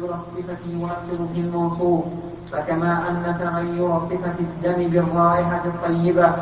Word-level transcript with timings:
تغير 0.00 0.14
الصفة 0.14 0.62
يؤثر 0.72 1.26
في 1.34 1.40
الموصوف 1.40 2.04
فكما 2.52 3.08
أن 3.08 3.36
تغير 3.38 3.98
صفة 3.98 4.34
الدم 4.40 4.88
بالرائحة 4.88 5.62
الطيبة 5.64 6.32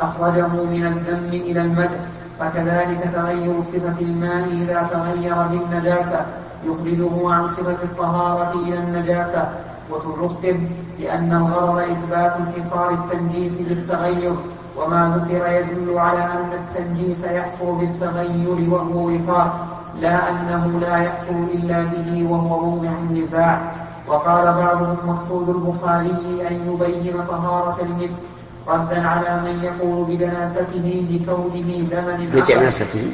أخرجه 0.00 0.48
من 0.48 0.86
الذم 0.86 1.28
إلى 1.28 1.60
المدح 1.60 2.00
فكذلك 2.38 3.10
تغير 3.14 3.62
صفة 3.62 4.00
الماء 4.00 4.44
إذا 4.52 4.88
تغير 4.90 5.34
بالنجاسة 5.46 6.26
يخرجه 6.64 7.32
عن 7.32 7.48
صفة 7.48 7.82
الطهارة 7.82 8.52
إلى 8.52 8.78
النجاسة 8.78 9.48
وترتب 9.90 10.60
لأن 11.00 11.32
الغرض 11.32 11.78
إثبات 11.78 12.32
انحصار 12.36 12.90
التنجيس 12.90 13.54
بالتغير 13.54 14.34
وما 14.76 15.16
ذكر 15.16 15.52
يدل 15.52 15.98
على 15.98 16.24
أن 16.24 16.50
التنجيس 16.52 17.24
يحصل 17.24 17.78
بالتغير 17.78 18.70
وهو 18.70 19.08
وفاق. 19.08 19.79
لا 20.00 20.30
أنه 20.30 20.80
لا 20.80 20.96
يحصل 20.96 21.46
إلا 21.54 21.82
به 21.82 22.26
وهو 22.30 22.60
موضع 22.66 22.88
النزاع. 22.90 23.72
وقال 24.10 24.44
بعضهم 24.44 24.96
مقصود 25.06 25.48
البخاري 25.48 26.48
أن 26.48 26.54
يبين 26.72 27.24
طهارة 27.28 27.82
المسك 27.82 28.20
ردا 28.68 29.06
على 29.06 29.40
من 29.40 29.64
يقول 29.64 30.04
بدناسته 30.04 31.06
لكونه 31.10 31.88
دمن 31.90 32.30
بجناسته 32.34 33.12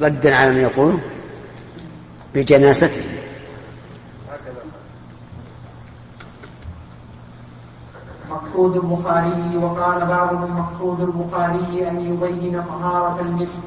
ردا 0.00 0.34
على 0.34 0.50
من 0.50 0.56
يقول 0.60 0.98
بجناسته 2.34 3.02
مقصود 8.30 8.76
البخاري 8.76 9.56
وقال 9.56 10.06
بعضهم 10.06 10.58
مقصود 10.58 11.00
البخاري 11.00 11.88
أن 11.90 12.00
يبين 12.00 12.62
طهارة 12.62 13.20
المسك 13.20 13.58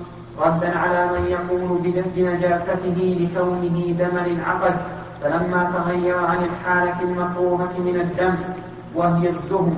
ردا 0.41 0.77
على 0.77 1.05
من 1.05 1.25
يقول 1.27 1.79
بنجاسته 2.15 3.17
لكونه 3.19 3.95
دما 3.99 4.25
انعقد 4.25 4.75
فلما 5.23 5.71
تغير 5.75 6.17
عن 6.17 6.37
الحالة 6.43 7.01
المكروهة 7.01 7.73
من 7.79 7.95
الدم 7.95 8.35
وهي 8.95 9.29
الزهد. 9.29 9.77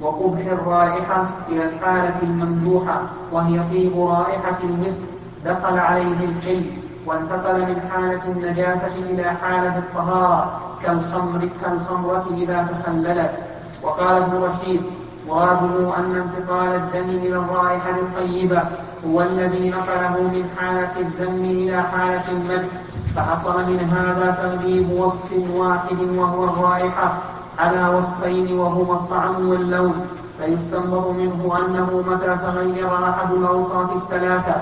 وقبح 0.00 0.46
الرائحة 0.46 1.24
إلى 1.48 1.64
الحالة 1.64 2.14
الممدوحة 2.22 3.02
وهي 3.32 3.60
طيب 3.70 4.00
رائحة 4.00 4.58
المسك 4.64 5.02
دخل 5.44 5.78
عليه 5.78 6.14
الحل 6.24 6.62
وانتقل 7.06 7.60
من 7.60 7.90
حالة 7.92 8.20
النجاسة 8.26 8.90
إلى 9.10 9.24
حالة 9.24 9.78
الطهارة 9.78 10.60
كالخمر 10.82 11.48
كالخمرة 11.62 12.26
إذا 12.36 12.68
تخللت. 12.72 13.30
وقال 13.82 14.22
ابن 14.22 14.36
رشيد 14.36 14.82
مراده 15.30 15.96
أن 15.98 16.22
انتقال 16.22 16.74
الدم 16.74 17.10
إلى 17.10 17.36
الرائحة 17.36 17.90
الطيبة 17.90 18.62
هو 19.06 19.22
الذي 19.22 19.70
نقله 19.70 20.20
من 20.22 20.44
حالة 20.58 20.90
الذم 21.00 21.44
إلى 21.44 21.82
حالة 21.82 22.22
المدح 22.32 22.68
فحصل 23.16 23.58
من 23.70 23.80
هذا 23.96 24.30
تغليب 24.42 24.90
وصف 24.90 25.32
واحد 25.54 26.00
وهو 26.16 26.44
الرائحة 26.44 27.12
على 27.58 27.96
وصفين 27.96 28.58
وهما 28.58 28.92
الطعم 28.92 29.48
واللون. 29.48 30.06
فيستنبط 30.40 31.10
منه 31.10 31.58
أنه 31.58 32.04
متى 32.06 32.36
تغير 32.46 33.08
أحد 33.08 33.32
الأوصاف 33.32 33.90
الثلاثة 33.96 34.54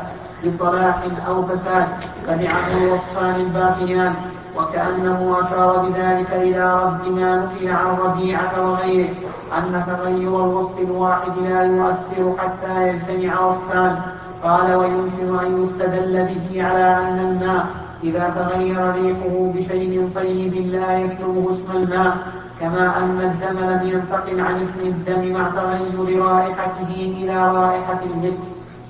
بصلاح 0.46 1.02
أو 1.28 1.46
فساد 1.46 1.88
تبعه 2.26 2.66
الوصفان 2.82 3.40
الباقيان 3.40 4.14
وكأنه 4.58 5.36
أشار 5.40 5.78
بذلك 5.78 6.32
إلى 6.32 6.74
رد 6.84 7.12
ما 7.12 7.36
نقل 7.36 7.68
عن 7.68 7.96
ربيعة 7.96 8.70
وغيره 8.70 9.08
أن 9.58 9.82
تغير 9.86 10.44
الوصف 10.44 10.78
الواحد 10.78 11.32
لا 11.42 11.62
يؤثر 11.62 12.34
حتى 12.38 12.88
يجتمع 12.88 13.40
وصفان 13.40 13.96
قال 14.44 14.74
ويمكن 14.74 15.38
أن 15.46 15.62
يستدل 15.62 16.24
به 16.24 16.64
على 16.64 16.96
أن 16.96 17.18
الماء 17.18 17.66
إذا 18.04 18.32
تغير 18.36 18.94
ريحه 18.94 19.52
بشيء 19.54 20.10
طيب 20.14 20.54
لا 20.54 20.98
يسلبه 20.98 21.50
اسم 21.50 21.72
الماء 21.74 22.16
كما 22.60 22.98
أن 22.98 23.20
الدم 23.20 23.58
لم 23.58 23.88
ينتقل 23.88 24.40
عن 24.40 24.54
اسم 24.54 24.80
الدم 24.84 25.32
مع 25.32 25.48
تغير 25.50 26.22
رائحته 26.22 27.14
إلى 27.18 27.52
رائحة 27.52 28.00
المسك 28.14 28.44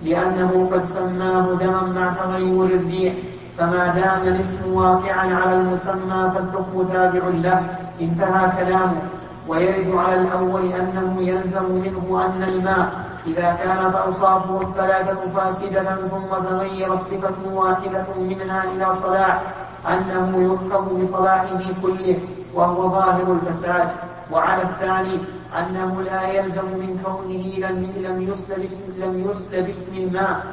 لأنه 0.05 0.69
قد 0.73 0.85
سماه 0.85 1.55
دما 1.61 1.83
مع 1.95 2.13
تغير 2.13 2.65
الريح. 2.65 3.15
فما 3.59 3.87
دام 3.87 4.29
الاسم 4.29 4.73
واقعا 4.73 5.35
على 5.35 5.55
المسمى 5.55 6.33
فالحكم 6.35 6.89
تابع 6.93 7.23
له. 7.29 7.63
انتهى 8.01 8.65
كلامه. 8.65 9.03
ويرد 9.49 9.95
على 9.95 10.21
الأول 10.21 10.73
أنه 10.73 11.17
يلزم 11.21 11.71
منه 11.71 12.27
أن 12.27 12.43
الماء. 12.43 12.89
إذا 13.27 13.57
كانت 13.65 13.95
أوصافه 13.95 14.61
الثلاثة 14.63 15.17
فاسدة 15.37 15.97
ثم 16.11 16.45
تغيرت 16.49 17.03
صفة 17.11 17.55
واحدة 17.55 18.07
منها 18.19 18.65
إلى 18.65 18.87
صلاح. 19.03 19.43
أنه 19.89 20.43
يركب 20.43 21.01
بصلاحه 21.01 21.61
كله 21.83 22.19
وهو 22.55 22.91
ظاهر 22.91 23.39
الفساد. 23.43 23.89
وعلى 24.33 24.63
الثاني 24.63 25.19
أنه 25.59 26.03
لا 26.03 26.23
يلزم 26.33 26.65
من 26.65 27.01
كونه 27.05 27.69
لم 27.69 27.93
لم 28.07 28.23
يسلب 28.23 28.63
اسم 28.65 28.81
لم 28.99 29.31
يسلب 29.31 29.69
اسم 29.69 29.95
الماء. 29.97 30.47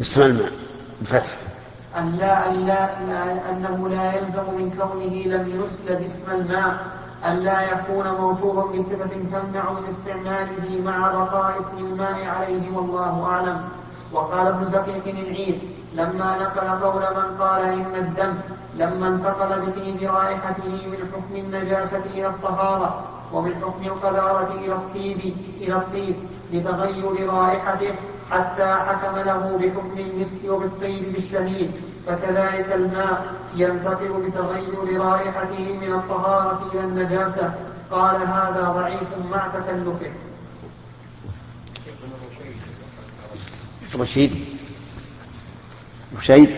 اسم 0.00 0.22
الماء. 0.22 0.69
أن 1.98 2.10
لا, 2.16 2.48
أن 2.50 2.66
لا 2.66 2.84
أنه 3.50 3.88
لا 3.88 4.12
يلزم 4.14 4.46
من 4.58 4.70
كونه 4.78 5.14
لم 5.36 5.62
يسلب 5.62 6.02
اسم 6.02 6.22
الماء. 6.30 6.86
أن 7.26 7.36
لا 7.36 7.60
يكون 7.62 8.06
موصوفا 8.08 8.62
بصفة 8.62 9.10
تمنع 9.32 9.72
من 9.72 9.84
استعماله 9.88 10.80
مع 10.84 10.98
بقاء 11.12 11.60
اسم 11.60 11.78
الماء 11.78 12.24
عليه 12.26 12.76
والله 12.76 13.26
أعلم. 13.26 13.60
وقال 14.12 14.46
ابن 14.46 14.70
دقيق 14.70 15.04
العيد 15.06 15.58
لما 15.94 16.38
نقل 16.38 16.68
قول 16.84 17.02
من 17.02 17.36
قال 17.40 17.62
إن 17.62 17.94
الدم 17.94 18.34
لما 18.76 19.08
انتقل 19.08 19.60
بطيب 19.60 20.10
رائحته 20.10 20.68
من 20.86 20.98
حكم 21.12 21.36
النجاسة 21.36 22.02
إلى 22.14 22.26
الطهارة 22.26 23.04
ومن 23.32 23.54
حكم 23.54 23.84
القذارة 23.86 24.54
إلى 24.54 24.72
الطيب 24.72 25.34
إلى 25.60 25.74
الطيب 25.74 26.16
لتغير 26.52 27.30
رائحته 27.32 27.94
حتى 28.30 28.74
حكم 28.74 29.18
له 29.18 29.58
بحكم 29.62 29.98
المسك 29.98 30.44
وبالطيب 30.48 31.12
بالشهيد 31.12 31.70
فكذلك 32.06 32.72
الماء 32.72 33.34
ينتقل 33.56 34.08
بتغير 34.08 35.00
رائحته 35.00 35.72
من 35.80 35.92
الطهارة 35.92 36.70
إلى 36.72 36.80
النجاسة. 36.80 37.54
قال 37.90 38.16
هذا 38.16 38.72
ضعيف 38.74 39.08
مع 39.30 39.48
تكلفه. 39.48 40.10
رشيد. 43.98 44.44
رشيد. 46.18 46.56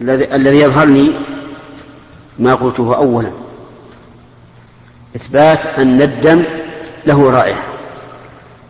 الذي 0.00 0.34
الذي 0.34 0.60
يظهر 0.60 0.84
لي 0.84 1.20
ما 2.38 2.54
قلته 2.54 2.96
اولا. 2.96 3.32
إثبات 5.16 5.66
أن 5.66 6.02
الدم 6.02 6.44
له 7.06 7.30
رائحة. 7.30 7.75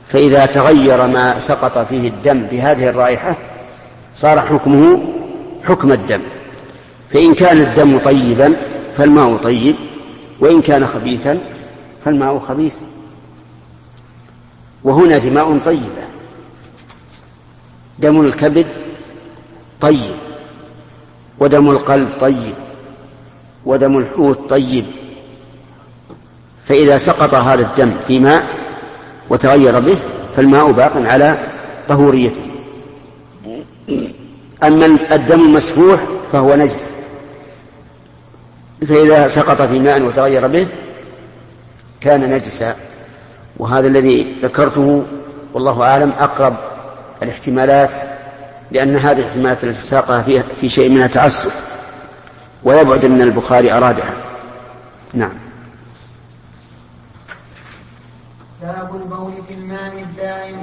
فإذا 0.08 0.46
تغير 0.46 1.06
ما 1.06 1.40
سقط 1.40 1.78
فيه 1.78 2.08
الدم 2.08 2.42
بهذه 2.46 2.88
الرائحة 2.88 3.36
صار 4.14 4.40
حكمه 4.40 5.04
حكم 5.64 5.92
الدم. 5.92 6.20
فإن 7.10 7.34
كان 7.34 7.60
الدم 7.62 7.98
طيبا 7.98 8.56
فالماء 8.96 9.36
طيب 9.36 9.76
وإن 10.40 10.62
كان 10.62 10.86
خبيثا 10.86 11.40
فالماء 12.04 12.38
خبيث. 12.38 12.74
وهنا 14.84 15.18
دماء 15.18 15.58
طيبة. 15.58 16.06
دم 17.98 18.20
الكبد 18.20 18.66
طيب 19.80 20.16
ودم 21.38 21.70
القلب 21.70 22.08
طيب 22.20 22.54
ودم 23.64 23.98
الحوت 23.98 24.50
طيب. 24.50 24.86
فإذا 26.64 26.98
سقط 26.98 27.34
هذا 27.34 27.62
الدم 27.62 27.92
في 28.06 28.18
ماء 28.18 28.65
وتغير 29.30 29.80
به 29.80 29.96
فالماء 30.36 30.72
باق 30.72 30.96
على 30.96 31.38
طهوريته. 31.88 32.42
أما 34.62 34.86
الدم 34.86 35.40
المسفوح 35.40 36.00
فهو 36.32 36.54
نجس. 36.54 36.90
فإذا 38.88 39.28
سقط 39.28 39.62
في 39.62 39.78
ماء 39.78 40.02
وتغير 40.02 40.46
به 40.46 40.66
كان 42.00 42.30
نجسا. 42.30 42.76
وهذا 43.56 43.86
الذي 43.86 44.36
ذكرته 44.42 45.06
والله 45.54 45.82
أعلم 45.82 46.10
أقرب 46.10 46.56
الاحتمالات 47.22 47.90
لأن 48.70 48.96
هذه 48.96 49.18
الاحتمالات 49.18 49.64
التي 49.64 49.80
ساقها 49.80 50.22
فيها 50.22 50.42
في 50.42 50.68
شيء 50.68 50.90
منها 50.90 51.06
تعسف 51.06 51.60
ويبعد 52.64 53.04
أن 53.04 53.20
البخاري 53.20 53.72
أرادها. 53.72 54.14
نعم. 55.14 55.32
باب 58.62 58.96
البول 58.96 59.32
في 59.48 59.54
الماء 59.54 59.92
الدائم 60.02 60.56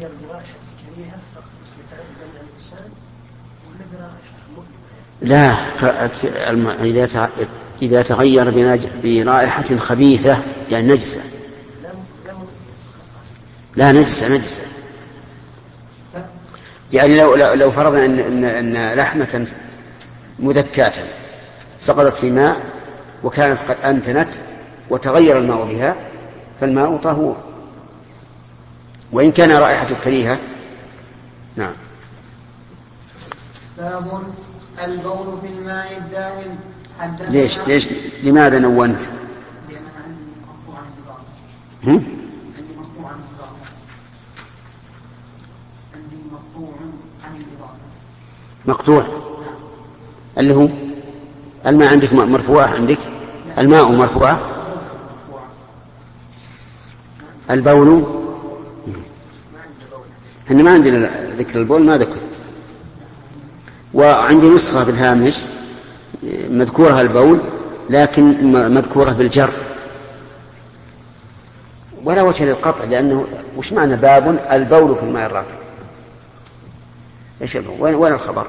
كريهة 0.00 1.18
يتعدى 1.78 2.24
الإنسان 2.34 2.90
لا 5.22 5.54
إذا 6.82 7.30
إذا 7.82 8.02
تغير 8.02 8.78
برائحة 9.02 9.76
خبيثة 9.76 10.38
يعني 10.70 10.92
نجسة. 10.92 11.20
لا 13.76 13.92
نجسة 13.92 14.28
نجسة. 14.28 14.62
يعني 16.92 17.16
لو 17.16 17.34
لو, 17.34 17.54
لو 17.54 17.70
فرضنا 17.70 18.04
إن 18.04 18.18
إن, 18.18 18.44
إن 18.44 18.94
لحمة 18.98 19.52
مذكاة 20.38 20.92
سقطت 21.80 22.14
في 22.14 22.30
ماء 22.30 22.60
وكانت 23.24 23.60
قد 23.60 23.76
أنتنت 23.84 24.28
وتغير 24.90 25.38
الماء 25.38 25.64
بها 25.64 25.96
فالماء 26.60 26.96
طهور. 26.96 27.53
وإن 29.14 29.32
كان 29.32 29.52
رائحة 29.52 29.86
كريهة. 30.04 30.38
نعم. 31.56 31.74
باب 33.78 34.22
البول 34.84 35.38
في 35.40 35.46
الماء 35.46 35.96
الدائم. 35.96 36.56
ليش؟ 37.30 37.58
ليش؟ 37.58 37.88
لماذا 38.22 38.58
نونت؟ 38.58 39.00
لأن 39.68 39.82
عندي 40.04 40.30
مقطوع 40.42 40.78
عن 40.78 40.86
الإضافة؟ 40.98 41.24
عندي 41.86 42.74
مقطوع 42.80 43.10
عن 43.10 43.18
الإضافة 43.18 43.70
عندي 45.94 46.16
مقطوع 46.32 46.74
عن 47.24 47.36
الإضافة 47.36 47.78
مقطوع؟ 48.66 49.06
اللي 50.38 50.54
هو 50.54 50.68
الماء 51.66 51.90
عندك 51.90 52.12
مرفوع 52.12 52.66
عندك؟ 52.66 52.98
الماء 53.58 53.92
مرفوع؟ 53.92 54.38
البول 57.50 58.23
إحنا 60.46 60.62
ما 60.62 60.70
عندنا 60.70 61.10
ذكر 61.38 61.58
البول 61.58 61.82
ما 61.82 61.98
ذكر 61.98 62.16
وعندي 63.94 64.48
نسخة 64.48 64.84
بالهامش 64.84 65.38
مذكورها 66.50 67.00
البول 67.00 67.40
لكن 67.90 68.52
مذكورة 68.52 69.10
بالجر. 69.10 69.50
ولا 72.04 72.22
وجه 72.22 72.44
للقطع 72.44 72.84
لأنه 72.84 73.26
وش 73.56 73.72
معنى 73.72 73.96
باب؟ 73.96 74.46
البول 74.52 74.96
في 74.96 75.02
الماء 75.02 75.26
الراكد 75.26 75.54
إيش 77.42 77.56
البول 77.56 77.94
وين 77.94 78.12
الخبر؟ 78.12 78.46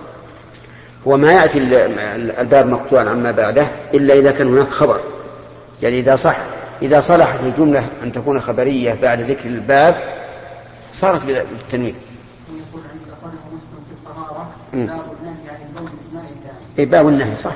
هو 1.08 1.18
ما 1.18 1.34
يأتي 1.34 1.58
الباب 2.40 2.68
مقطوعا 2.68 3.10
عما 3.10 3.32
بعده 3.32 3.68
إلا 3.94 4.14
إذا 4.14 4.32
كان 4.32 4.48
هناك 4.48 4.70
خبر. 4.70 5.00
يعني 5.82 6.00
إذا 6.00 6.16
صح 6.16 6.38
إذا 6.82 7.00
صلحت 7.00 7.40
الجملة 7.44 7.86
أن 8.04 8.12
تكون 8.12 8.42
خبرية 8.42 8.98
بعد 9.02 9.22
ذكر 9.22 9.50
الباب 9.50 10.25
صارت 10.96 11.26
بالتنوين 11.26 11.96
إيه 16.80 16.86
باب 16.86 17.08
النهي 17.08 17.38
صح. 17.38 17.52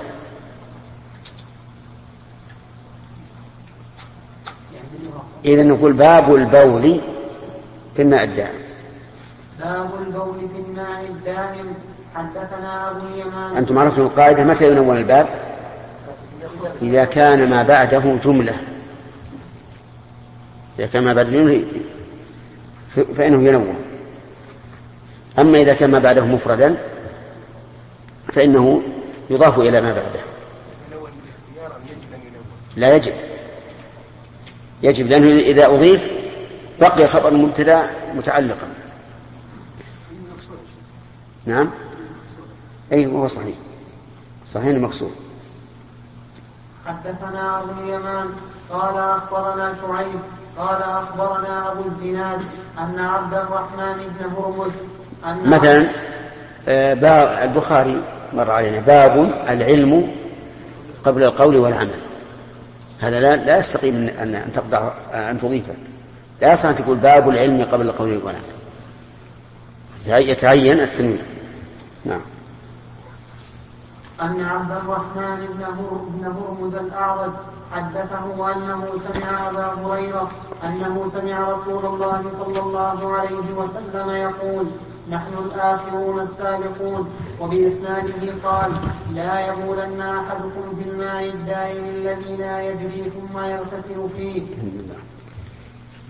إذا 5.45 5.63
نقول 5.63 5.93
باب 5.93 6.35
البول 6.35 7.01
في 7.95 8.01
الماء 8.01 8.23
الدائم. 8.23 8.59
باب 9.59 9.91
البول 10.07 10.39
في 10.39 10.61
الماء 10.69 11.05
الدائم. 11.05 11.73
حدثنا 12.15 12.91
أبو 12.91 13.05
اليمان. 13.07 13.57
أنتم 13.57 13.79
عرفتم 13.79 14.01
القاعدة 14.01 14.43
متى 14.43 14.71
ينون 14.71 14.97
الباب؟ 14.97 15.27
إذا 16.81 17.05
كان 17.05 17.49
ما 17.49 17.63
بعده 17.63 18.15
جملة. 18.23 18.57
إذا 20.79 20.87
كان 20.87 21.03
ما 21.03 21.13
بعده 21.13 21.29
جملة 21.29 21.63
فإنه 23.03 23.47
ينون 23.47 23.75
أما 25.39 25.61
إذا 25.61 25.73
كان 25.73 25.91
ما 25.91 25.99
بعده 25.99 26.25
مفردا 26.25 26.77
فإنه 28.31 28.81
يضاف 29.29 29.59
إلى 29.59 29.81
ما 29.81 29.93
بعده. 29.93 30.19
لا 32.75 32.95
يجب. 32.95 33.13
يجب 34.83 35.07
لأنه 35.07 35.39
إذا 35.39 35.67
أضيف 35.67 36.09
بقي 36.79 37.07
خبر 37.07 37.27
المبتدأ 37.27 37.89
متعلقا. 38.15 38.67
نعم. 41.45 41.69
أي 42.91 43.05
هو 43.05 43.27
صحيح. 43.27 43.55
صحيح 44.47 44.67
إنه 44.67 44.87
مقصود 44.87 45.11
حدثنا 46.85 47.63
أبو 47.63 47.71
اليمان 47.71 48.29
قال 48.69 48.97
أخبرنا 48.97 49.75
شعيب 49.81 50.19
قال 50.59 50.83
أخبرنا 50.83 51.71
أبو 51.71 51.81
الزناد 51.85 52.39
أن 52.79 52.99
عبد 52.99 53.33
الرحمن 53.33 53.95
بن 53.97 54.25
هرمز 54.37 54.71
مثلا 55.45 55.87
آه، 56.67 56.93
باب 56.93 57.49
البخاري 57.49 58.01
مر 58.33 58.51
علينا 58.51 58.79
باب 58.79 59.33
العلم 59.49 60.11
قبل 61.03 61.23
القول 61.23 61.57
والعمل. 61.57 61.99
هذا 62.99 63.21
لا 63.21 63.35
لا 63.35 63.57
يستقيم 63.57 63.95
ان 63.95 64.35
ان 64.35 64.51
تقطع 64.53 64.91
أن 65.13 65.39
تضيفه. 65.39 65.73
لا 66.41 66.53
يصح 66.53 66.69
أن 66.69 66.75
تقول 66.75 66.97
باب 66.97 67.29
العلم 67.29 67.63
قبل 67.63 67.89
القول 67.89 68.19
والعمل. 68.23 68.43
يتعين 70.29 70.79
التنوين. 70.79 71.23
نعم. 72.05 72.21
أن 74.21 74.45
عبد 74.45 74.71
الرحمن 74.71 75.47
بن 75.47 75.65
بن 76.07 76.25
هرمز 76.25 76.75
الأعرج 76.75 77.31
حدثه 77.71 78.51
أنه 78.51 78.85
سمع 78.97 79.49
أبا 79.49 79.65
هريرة 79.65 80.29
أنه 80.63 81.11
سمع 81.13 81.51
رسول 81.51 81.85
الله 81.85 82.23
صلى 82.39 82.59
الله 82.59 83.13
عليه 83.13 83.53
وسلم 83.57 84.09
يقول 84.09 84.65
نحن 85.11 85.33
الآخرون 85.45 86.19
السابقون 86.19 87.09
وبإسناده 87.41 88.33
قال 88.43 88.71
لا 89.15 89.47
يبولن 89.47 90.01
أحدكم 90.01 90.75
في 90.77 90.89
الماء 90.89 91.25
الدائم 91.25 91.85
الذي 91.85 92.35
لا 92.35 92.61
يجري 92.61 93.11
ثم 93.11 93.37
يغتسل 93.37 94.09
فيه 94.17 94.41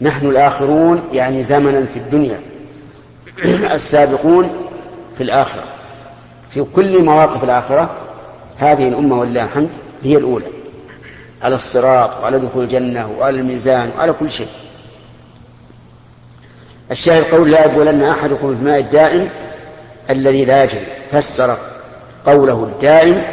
نحن 0.01 0.25
الآخرون 0.25 1.03
يعني 1.11 1.43
زمنا 1.43 1.85
في 1.85 1.99
الدنيا 1.99 2.41
السابقون 3.75 4.49
في 5.17 5.23
الآخرة. 5.23 5.78
في 6.49 6.65
كل 6.75 7.03
مواقف 7.03 7.43
الآخرة 7.43 7.89
هذه 8.57 8.87
الأمة 8.87 9.19
ولله 9.19 9.43
الحمد 9.43 9.69
هي 10.03 10.17
الأولى. 10.17 10.45
على 11.41 11.55
الصراط 11.55 12.21
وعلى 12.21 12.39
دخول 12.39 12.63
الجنة 12.63 13.09
وعلى 13.19 13.39
الميزان 13.39 13.91
وعلى 13.97 14.13
كل 14.13 14.31
شيء. 14.31 14.47
الشاهد 16.91 17.23
قول 17.23 17.51
لا 17.51 17.65
يبولن 17.65 18.03
أحدكم 18.03 18.55
في 18.55 18.59
الماء 18.59 18.79
الدائم 18.79 19.29
الذي 20.09 20.45
لا 20.45 20.63
يجري. 20.63 20.87
فسر 21.11 21.57
قوله 22.25 22.63
الدائم 22.63 23.23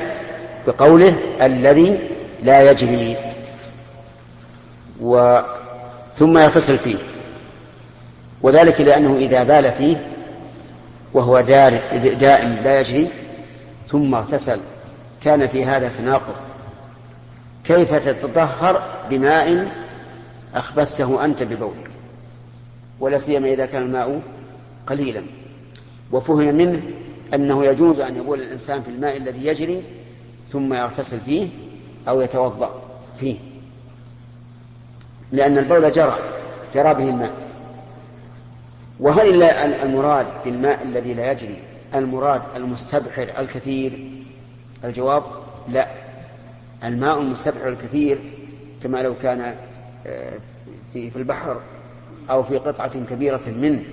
بقوله 0.67 1.19
الذي 1.43 1.99
لا 2.43 2.71
يجري. 2.71 3.17
و 5.03 5.39
ثم 6.17 6.39
يغتسل 6.39 6.79
فيه. 6.79 6.97
وذلك 8.43 8.81
لأنه 8.81 9.17
إذا 9.17 9.43
بال 9.43 9.73
فيه 9.73 10.16
وهو 11.17 11.41
دائم 11.41 12.53
لا 12.53 12.81
يجري 12.81 13.09
ثم 13.89 14.15
اغتسل. 14.15 14.61
كان 15.25 15.47
في 15.47 15.65
هذا 15.65 15.89
تناقض. 15.89 16.35
كيف 17.65 17.95
تتطهر 17.95 18.83
بماء 19.11 19.73
أخبثته 20.55 21.25
أنت 21.25 21.43
ببولك 21.43 21.91
ولا 23.01 23.19
سيما 23.19 23.49
إذا 23.49 23.67
كان 23.67 23.83
الماء 23.83 24.23
قليلا. 24.87 25.23
وفهم 26.13 26.55
منه 26.55 26.83
أنه 27.35 27.65
يجوز 27.65 28.01
أن 28.01 28.17
يبول 28.17 28.41
الإنسان 28.41 28.83
في 28.83 28.89
الماء 28.89 29.17
الذي 29.17 29.47
يجري 29.47 29.83
ثم 30.53 30.75
يغتسل 30.75 31.21
فيه 31.21 31.49
أو 32.09 32.21
يتوضأ 32.21 32.83
فيه. 33.19 33.37
لأن 35.33 35.59
البول 35.59 35.91
جرى 35.91 36.19
جرى 36.75 36.95
به 36.95 37.09
الماء. 37.09 37.46
وهل 39.01 39.43
المراد 39.83 40.27
بالماء 40.45 40.83
الذي 40.83 41.15
لا 41.15 41.33
يجري؟ 41.33 41.63
المراد 41.95 42.43
المستبحر 42.57 43.29
الكثير؟ 43.39 44.11
الجواب 44.85 45.23
لا. 45.69 45.89
الماء 46.85 47.21
المستبحر 47.21 47.69
الكثير 47.69 48.19
كما 48.83 49.03
لو 49.03 49.15
كان 49.15 49.57
في 50.93 51.11
في 51.11 51.17
البحر 51.17 51.61
أو 52.31 52.43
في 52.43 52.59
قطعة 52.59 53.05
كبيرة 53.05 53.43
منه 53.47 53.85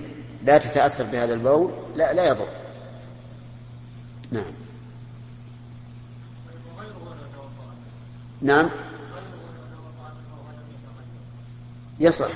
لا 0.44 0.58
تتأثر 0.58 1.04
بهذا 1.04 1.34
البول 1.34 1.70
لا 1.96 2.12
لا 2.12 2.28
يضر. 2.28 2.46
نعم. 4.30 4.52
نعم. 8.42 8.70
يصح. 12.00 12.30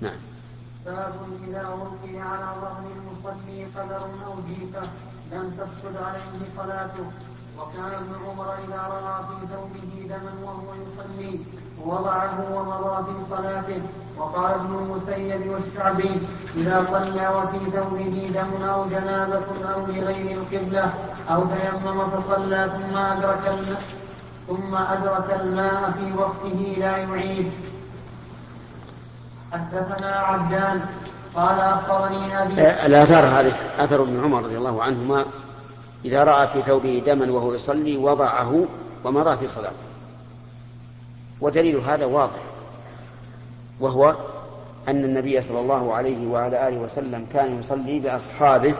نعم. 0.00 0.20
باب 0.86 1.14
إذا 1.48 1.60
ألقي 1.60 2.20
على 2.20 2.46
ظهر 2.60 2.84
المصلي 2.96 3.64
قدر 3.76 4.04
أو 4.26 4.34
جيفة 4.48 4.82
لم 5.32 5.50
تفسد 5.58 5.96
عليه 5.96 6.38
صلاته. 6.56 7.06
وكان 7.58 7.92
ابن 7.94 8.14
عمر 8.26 8.54
إذا 8.68 8.82
رأى 8.90 9.24
في 9.24 9.46
ثوبه 9.46 10.08
دما 10.08 10.32
وهو 10.44 10.74
يصلي 10.74 11.40
وضعه 11.84 12.36
ومضى 12.52 13.04
في 13.04 13.24
صلاته. 13.30 13.82
وقال 14.18 14.54
ابن 14.54 14.74
المسيب 14.74 15.50
والشعبي 15.50 16.20
إذا 16.56 16.86
صلى 16.92 17.28
وفي 17.28 17.70
ثوبه 17.70 18.30
دم 18.34 18.62
أو 18.62 18.84
جنابة 18.88 19.74
أو 19.74 19.86
لغير 19.86 20.38
القبلة 20.38 20.94
أو 21.30 21.44
تيمم 21.44 22.10
فصلى 22.10 22.70
ثم 22.76 22.96
أدرك 22.96 23.58
ثم 24.48 24.74
أدرك 24.74 25.40
الماء 25.40 25.90
في 25.90 26.12
وقته 26.18 26.76
لا 26.78 26.96
يعيد. 26.96 27.52
حدثنا 29.56 30.10
عبدان 30.10 30.80
قال 31.34 31.60
أخبرني 31.60 32.42
أبي 32.42 32.86
الآثار 32.86 33.24
هذه 33.24 33.52
أثر 33.78 34.02
ابن 34.02 34.24
عمر 34.24 34.42
رضي 34.42 34.58
الله 34.58 34.82
عنهما 34.82 35.24
إذا 36.04 36.24
رأى 36.24 36.48
في 36.48 36.62
ثوبه 36.62 37.02
دما 37.06 37.32
وهو 37.32 37.54
يصلي 37.54 37.96
وضعه 37.96 38.64
ومضى 39.04 39.36
في 39.36 39.46
صلاته. 39.46 39.76
ودليل 41.40 41.76
هذا 41.76 42.04
واضح 42.04 42.40
وهو 43.80 44.14
أن 44.88 45.04
النبي 45.04 45.42
صلى 45.42 45.60
الله 45.60 45.94
عليه 45.94 46.28
وعلى 46.28 46.68
آله 46.68 46.78
وسلم 46.78 47.26
كان 47.32 47.60
يصلي 47.60 47.98
بأصحابه 47.98 48.74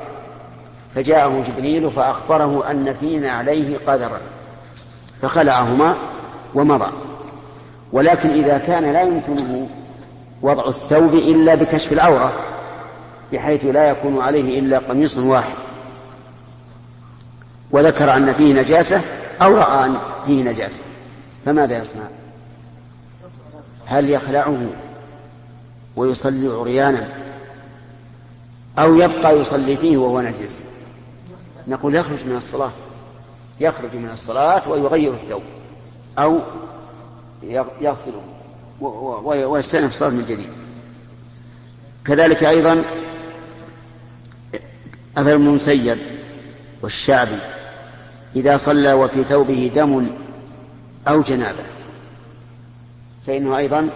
فجاءه 0.94 1.42
جبريل 1.48 1.90
فأخبره 1.90 2.70
أن 2.70 2.94
فينا 2.94 3.30
عليه 3.30 3.78
قدرا 3.86 4.20
فخلعهما 5.22 5.96
ومضى. 6.54 6.92
ولكن 7.92 8.30
إذا 8.30 8.58
كان 8.58 8.92
لا 8.92 9.02
يمكنه 9.02 9.68
وضع 10.46 10.68
الثوب 10.68 11.14
إلا 11.14 11.54
بكشف 11.54 11.92
العورة 11.92 12.32
بحيث 13.32 13.64
لا 13.64 13.88
يكون 13.90 14.20
عليه 14.20 14.58
إلا 14.58 14.78
قميص 14.78 15.18
واحد. 15.18 15.54
وذكر 17.70 18.16
أن 18.16 18.34
فيه 18.34 18.60
نجاسة 18.60 19.02
أو 19.42 19.54
رأى 19.54 19.86
أن 19.86 19.98
فيه 20.26 20.42
نجاسة 20.42 20.82
فماذا 21.44 21.78
يصنع؟ 21.78 22.08
هل 23.86 24.10
يخلعه 24.10 24.66
ويصلي 25.96 26.48
عريانا 26.48 27.08
أو 28.78 28.94
يبقى 28.94 29.38
يصلي 29.38 29.76
فيه 29.76 29.96
وهو 29.96 30.20
نجس؟ 30.20 30.64
نقول 31.66 31.94
يخرج 31.94 32.26
من 32.26 32.36
الصلاة 32.36 32.70
يخرج 33.60 33.96
من 33.96 34.10
الصلاة 34.10 34.68
ويغير 34.68 35.14
الثوب 35.14 35.42
أو 36.18 36.38
يغسله. 37.80 38.35
ويستأنف 38.80 40.02
من 40.02 40.24
جديد. 40.24 40.50
كذلك 42.04 42.44
أيضا 42.44 42.84
أثر 45.16 45.32
المسيب 45.32 45.98
والشعبي 46.82 47.38
إذا 48.36 48.56
صلى 48.56 48.92
وفي 48.92 49.22
ثوبه 49.22 49.70
دم 49.74 50.16
أو 51.08 51.20
جنابة. 51.20 51.64
فإنه 53.26 53.56
أيضا 53.56 53.90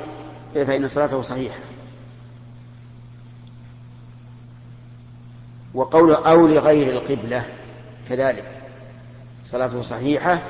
فإن 0.54 0.88
صلاته 0.88 1.22
صحيحة. 1.22 1.58
وقول 5.74 6.12
أو 6.12 6.46
لغير 6.46 6.92
القبلة 6.92 7.44
كذلك. 8.08 8.44
صلاته 9.44 9.82
صحيحة 9.82 10.42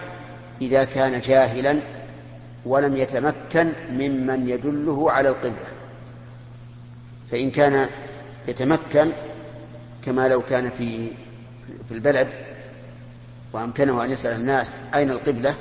إذا 0.60 0.84
كان 0.84 1.20
جاهلا 1.20 1.80
ولم 2.66 2.96
يتمكن 2.96 3.72
ممن 3.90 4.48
يدله 4.48 5.10
على 5.10 5.28
القبلة. 5.28 5.68
فإن 7.30 7.50
كان 7.50 7.88
يتمكن 8.48 9.10
كما 10.04 10.28
لو 10.28 10.42
كان 10.42 10.70
في 10.70 11.08
في 11.88 11.94
البلد 11.94 12.28
وأمكنه 13.52 14.04
أن 14.04 14.10
يسأل 14.10 14.40
الناس 14.40 14.74
أين 14.94 15.10
القبلة 15.10 15.54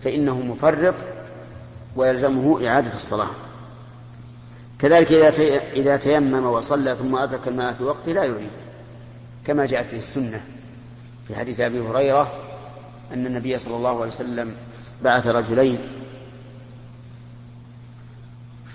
فإنه 0.00 0.40
مفرط 0.40 0.94
ويلزمه 1.96 2.68
إعادة 2.68 2.92
الصلاة. 2.92 3.30
كذلك 4.78 5.12
إذا 5.76 5.96
تيمم 5.96 6.46
وصلى 6.46 6.94
ثم 6.94 7.16
أدرك 7.16 7.48
الماء 7.48 7.74
في 7.74 7.84
وقته 7.84 8.12
لا 8.12 8.24
يعيد 8.24 8.50
كما 9.46 9.66
جاءت 9.66 9.86
به 9.92 9.98
السنة 9.98 10.44
في 11.28 11.36
حديث 11.36 11.60
أبي 11.60 11.80
هريرة 11.80 12.32
أن 13.12 13.26
النبي 13.26 13.58
صلى 13.58 13.76
الله 13.76 14.00
عليه 14.00 14.08
وسلم 14.08 14.54
بعث 15.04 15.26
رجلين. 15.26 15.78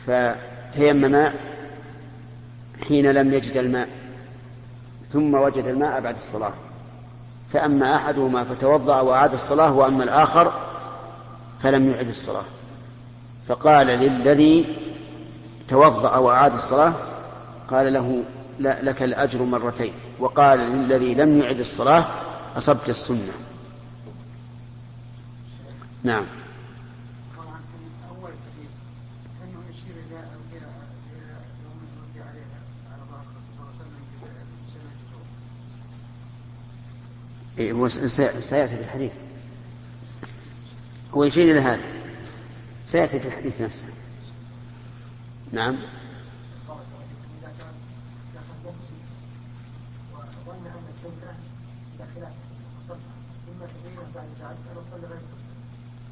فتيمما 0.08 1.34
حين 2.88 3.12
لم 3.12 3.34
يجد 3.34 3.58
الماء 3.58 3.90
ثم 5.14 5.34
وجد 5.36 5.66
الماء 5.66 6.02
بعد 6.02 6.16
الصلاة. 6.16 6.54
فأما 7.54 7.96
أحدهما 7.96 8.44
فتوضأ 8.44 9.00
وأعاد 9.00 9.34
الصلاة 9.34 9.74
وأما 9.74 10.04
الآخر 10.04 10.54
فلم 11.60 11.92
يعد 11.92 12.08
الصلاة. 12.08 12.44
فقال 13.48 13.88
للذي 13.88 14.76
توضأ 15.68 16.18
وأعاد 16.18 16.54
الصلاة 16.54 16.94
قال 17.68 17.94
له 17.94 18.24
لك 18.60 19.04
الأجر 19.04 19.44
مرتين. 19.44 19.94
وقال 20.20 20.60
للذي 20.60 21.14
لم 21.14 21.42
يعد 21.42 21.60
الصلاة 21.60 22.06
أصبت 22.58 22.90
السنة. 22.90 23.34
نعم. 26.04 26.26
إيه، 37.58 37.72
هو 37.72 37.88
سيأتي 37.88 38.76
في 38.76 38.82
الحديث. 38.82 39.12
هو 41.14 41.24
يشير 41.24 41.52
إلى 41.52 41.60
هذا. 41.60 41.84
سيأتي 42.86 43.20
في 43.20 43.28
الحديث 43.28 43.62
نفسه. 43.62 43.88
نعم. 45.52 45.78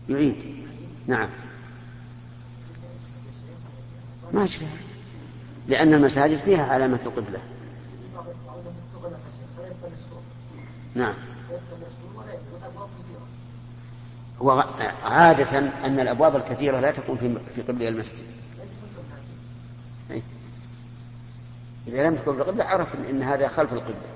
يعيد 0.10 0.68
نعم 1.08 1.30
ما 4.34 4.48
لأن 5.68 5.94
المساجد 5.94 6.38
فيها 6.38 6.66
علامة 6.66 7.00
القبلة 7.06 7.40
نعم 10.96 11.14
وعادة 14.40 15.60
أن 15.60 16.00
الأبواب 16.00 16.36
الكثيرة 16.36 16.80
لا 16.80 16.92
تكون 16.92 17.18
في 17.18 17.40
في 17.56 17.62
قبل 17.62 17.84
المسجد. 17.84 18.24
إذا 21.88 22.08
لم 22.08 22.16
تكن 22.16 22.36
في 22.36 22.42
القبلة 22.42 22.64
عرف 22.64 22.96
أن 23.10 23.24
هذا 23.24 23.48
خلف 23.48 23.74
القبلة. 23.74 24.08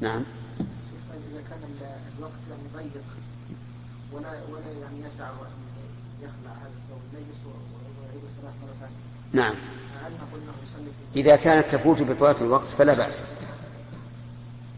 نعم. 0.00 0.24
ولا 4.12 4.28
ولا 4.28 4.80
يعني 4.82 5.06
يسع 5.06 5.28
يخلع 6.22 6.52
هذا 6.52 6.70
الثوب 6.82 7.00
النجس 7.12 7.38
ويعيد 7.46 8.22
الصلاة 8.24 8.52
مرة 8.62 8.74
ثانية. 8.80 9.42
نعم. 9.42 9.54
إذا 11.16 11.36
كانت 11.36 11.72
تفوت 11.72 12.02
بفوات 12.02 12.42
الوقت 12.42 12.64
فلا 12.64 12.94
بأس. 12.94 13.24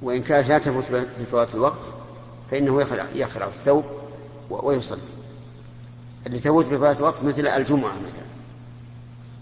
وإن 0.03 0.23
كانت 0.23 0.49
لا 0.49 0.59
تفوت 0.59 0.85
بفوات 1.21 1.55
الوقت 1.55 1.81
فإنه 2.51 2.81
يخلع, 2.81 3.07
يخلع 3.15 3.47
الثوب 3.47 3.85
ويصلي 4.51 5.01
اللي 6.27 6.39
تفوت 6.39 6.67
بفوات 6.67 6.99
الوقت 6.99 7.23
مثل 7.23 7.47
الجمعة 7.47 7.95
مثلا 7.95 8.31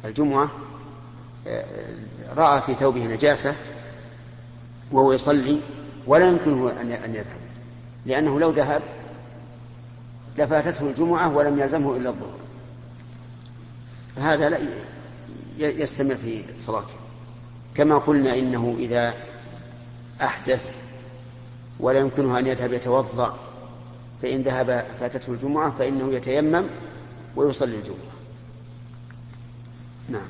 الجمعة 0.04 0.50
آه، 1.46 1.64
رأى 2.36 2.62
في 2.62 2.74
ثوبه 2.74 3.04
نجاسة 3.04 3.54
وهو 4.92 5.12
يصلي 5.12 5.60
ولا 6.06 6.28
يمكنه 6.28 6.80
أن 6.80 7.14
يذهب 7.14 7.47
لأنه 8.06 8.40
لو 8.40 8.50
ذهب 8.50 8.82
لفاتته 10.38 10.86
الجمعة 10.86 11.36
ولم 11.36 11.58
يلزمه 11.58 11.96
إلا 11.96 12.10
الظهر. 12.10 12.38
فهذا 14.16 14.48
لا 14.48 14.58
يستمر 15.58 16.14
في 16.14 16.44
صلاته. 16.58 16.94
كما 17.74 17.98
قلنا 17.98 18.38
إنه 18.38 18.76
إذا 18.78 19.14
أحدث 20.22 20.70
ولا 21.80 21.98
يمكنه 21.98 22.38
أن 22.38 22.46
يذهب 22.46 22.72
يتوضأ 22.72 23.38
فإن 24.22 24.42
ذهب 24.42 24.86
فاتته 25.00 25.32
الجمعة 25.32 25.70
فإنه 25.70 26.14
يتيمم 26.14 26.64
ويصلي 27.36 27.76
الجمعة. 27.76 28.18
نعم. 30.08 30.28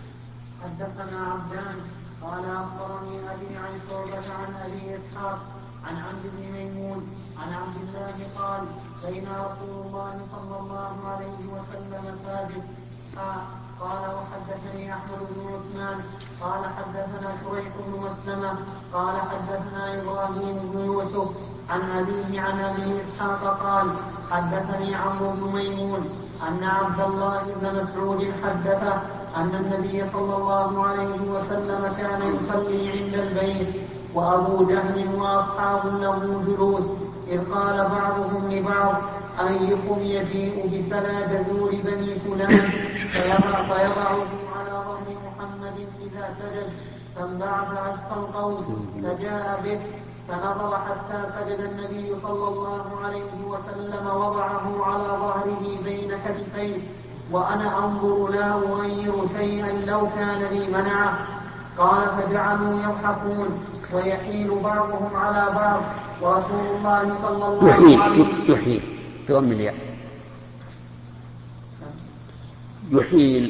حدثنا 0.63 1.19
عبدان 1.19 1.77
قال 2.23 2.45
أخبرني 2.45 3.19
أبي 3.19 3.57
عن 3.57 3.81
شعبة 3.91 4.35
عن 4.35 4.55
أبي 4.55 4.97
إسحاق 4.97 5.41
عن 5.85 5.97
عبد 5.97 6.23
بن 6.23 6.53
ميمون 6.53 7.07
عن 7.39 7.53
عبد 7.53 7.77
الله 7.83 8.17
قال 8.39 8.61
بين 9.07 9.27
رسول 9.29 9.87
الله 9.87 10.15
صلى 10.33 10.57
الله 10.61 10.95
عليه 11.09 11.41
وسلم 11.55 12.19
ساجد 12.27 12.63
قال 13.81 14.11
وحدثني 14.15 14.95
أحمد 14.95 15.19
بن 15.31 15.41
عثمان. 15.55 16.01
قال 16.41 16.63
حدثنا 16.67 17.33
شريح 17.45 17.69
بن 17.87 18.01
مسلمة. 18.01 18.53
قال 18.93 19.21
حدثنا 19.21 20.03
إبراهيم 20.03 20.71
بن 20.73 20.85
يوسف. 20.85 21.29
عن 21.71 21.81
أبيه 21.99 22.41
عن 22.41 22.61
أبي 22.61 23.01
إسحاق 23.01 23.61
قال 23.63 23.87
حدثني 24.31 24.95
عمرو 24.95 25.31
بن 25.31 25.53
ميمون. 25.53 26.11
أن 26.49 26.65
عبد 26.65 27.01
الله 27.01 27.43
بن 27.61 27.81
مسعود 27.81 28.33
حدثه 28.45 29.03
أن 29.37 29.55
النبي 29.55 30.11
صلى 30.13 30.37
الله 30.37 30.87
عليه 30.87 31.21
وسلم 31.21 31.95
كان 31.99 32.35
يصلي 32.35 32.91
عند 32.91 33.15
البيت. 33.15 33.88
وأبو 34.15 34.65
جهل 34.65 35.15
وأصحاب 35.15 35.87
له 35.87 36.43
جلوس 36.47 36.93
إذ 37.29 37.41
قال 37.55 37.89
بعضهم 37.89 38.53
لبعض 38.53 38.95
أيكم 39.49 39.99
يجيء 40.01 40.71
بسلا 40.73 41.27
جزور 41.27 41.71
بني 41.71 42.15
فلان؟ 42.15 42.71
فيضعه 43.69 44.19
على 44.57 44.71
ظهر 44.71 45.07
محمد 45.27 45.87
إذا 46.01 46.35
سجد 46.39 46.69
فانبعث 47.17 47.69
أشقى 47.73 48.17
القوم 48.17 48.87
فجاء 49.03 49.61
به 49.65 49.81
فنظر 50.29 50.79
حتى 50.79 51.21
سجد 51.35 51.61
النبي 51.61 52.17
صلى 52.23 52.49
الله 52.49 52.85
عليه 53.05 53.33
وسلم 53.47 54.07
وضعه 54.07 54.85
على 54.85 55.09
ظهره 55.09 55.83
بين 55.85 56.19
كتفيه. 56.25 56.79
وأنا 57.33 57.85
أنظر 57.85 58.29
لا 58.29 58.53
أغير 58.53 59.27
شيئا 59.39 59.73
لو 59.73 60.09
كان 60.17 60.43
لي 60.43 60.67
منعه 60.67 61.19
قال 61.79 62.03
فجعلوا 62.17 62.75
يضحكون. 62.79 63.49
ويحيل 63.93 64.59
بعضهم 64.65 65.11
على 65.17 65.45
بعض. 65.55 65.81
ورسول 66.23 66.67
الله 66.77 67.15
صلى 67.23 67.45
الله 67.49 67.73
عليه 67.73 67.99
وسلم. 67.99 68.37
يحيل. 68.49 68.83
بضم 69.29 69.53
الياء 69.53 69.75
يحيل. 72.91 73.45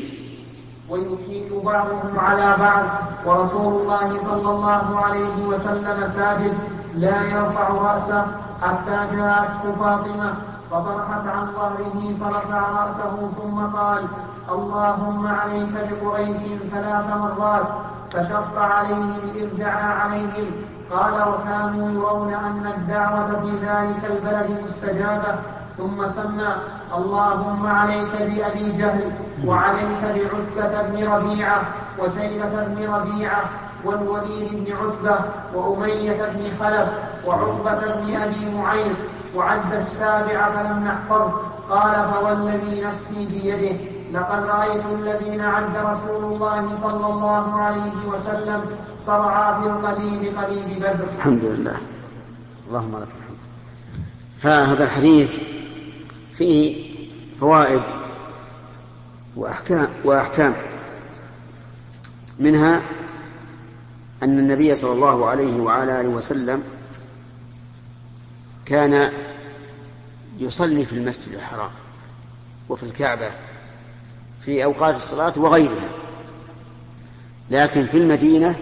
ويحيل 0.88 1.61
بعضهم 1.64 2.18
على 2.18 2.57
بعض. 2.59 2.87
ورسول 3.26 3.73
الله 3.83 4.18
صلى 4.23 4.50
الله 4.50 5.00
عليه 5.04 5.47
وسلم 5.47 6.07
ساجد 6.07 6.54
لا 6.95 7.23
يرفع 7.23 7.68
رأسه 7.68 8.26
حتى 8.62 9.16
جاءته 9.16 9.73
فاطمة 9.80 10.35
فطرحت 10.71 11.26
عن 11.26 11.47
ظهره 11.52 12.14
فرفع 12.21 12.61
رأسه 12.61 13.30
ثم 13.37 13.59
قال 13.76 14.04
اللهم 14.50 15.26
عليك 15.26 15.75
بقريش 15.90 16.38
ثلاث 16.73 17.07
مرات 17.11 17.66
فشق 18.12 18.58
عليهم 18.58 19.16
إذ 19.34 19.58
دعا 19.58 19.92
عليهم. 20.00 20.50
قال 20.90 21.14
وكانوا 21.14 21.90
يرون 21.90 22.34
أن 22.34 22.72
الدعوة 22.76 23.26
في 23.26 23.50
ذلك 23.66 24.10
البلد 24.10 24.60
مستجابة. 24.64 25.38
ثم 25.78 26.08
سمى 26.08 26.50
اللهم 26.96 27.66
عليك 27.66 28.12
بأبي 28.20 28.72
جهل 28.72 29.10
وعليك 29.46 30.02
بعتبة 30.02 30.82
بن 30.82 31.12
ربيعة 31.12 31.62
وشيبة 31.98 32.64
بن 32.64 32.92
ربيعة 32.94 33.44
والوليد 33.84 34.48
بن 34.52 34.76
عتبة 34.76 35.20
وأمية 35.54 36.18
بن 36.34 36.50
خلف 36.60 36.88
وعقبة 37.26 37.94
بن 37.94 38.16
أبي 38.16 38.50
معيط 38.58 38.96
وعد 39.34 39.72
السابع 39.72 40.48
فلم 40.50 40.84
نحفظ 40.84 41.30
قال 41.70 42.08
فوالذي 42.12 42.84
نفسي 42.84 43.26
بيده. 43.26 43.97
لقد 44.12 44.42
رأيت 44.44 44.86
الذين 44.86 45.40
عد 45.40 45.76
رسول 45.76 46.24
الله 46.24 46.74
صلى 46.74 47.06
الله 47.06 47.60
عليه 47.60 48.06
وسلم 48.06 48.76
صرعى 48.98 49.62
في 49.62 49.68
القليب 49.68 50.38
قليب 50.38 50.78
بدر. 50.78 51.08
الحمد 51.18 51.44
لله. 51.44 51.80
اللهم 52.68 52.96
لك 52.96 53.08
الحمد. 53.08 53.38
هذا 54.42 54.84
الحديث 54.84 55.38
فيه 56.34 56.90
فوائد 57.40 57.82
وأحكام 59.36 59.88
وأحكام. 60.04 60.56
منها 62.38 62.82
أن 64.22 64.38
النبي 64.38 64.74
صلى 64.74 64.92
الله 64.92 65.26
عليه 65.26 65.60
وعلى 65.60 66.00
آله 66.00 66.08
وسلم 66.08 66.62
كان 68.66 69.12
يصلي 70.38 70.84
في 70.84 70.92
المسجد 70.92 71.34
الحرام 71.34 71.70
وفي 72.68 72.82
الكعبة. 72.82 73.30
في 74.48 74.64
أوقات 74.64 74.96
الصلاة 74.96 75.32
وغيرها. 75.36 75.88
لكن 77.50 77.86
في 77.86 77.96
المدينة 77.96 78.56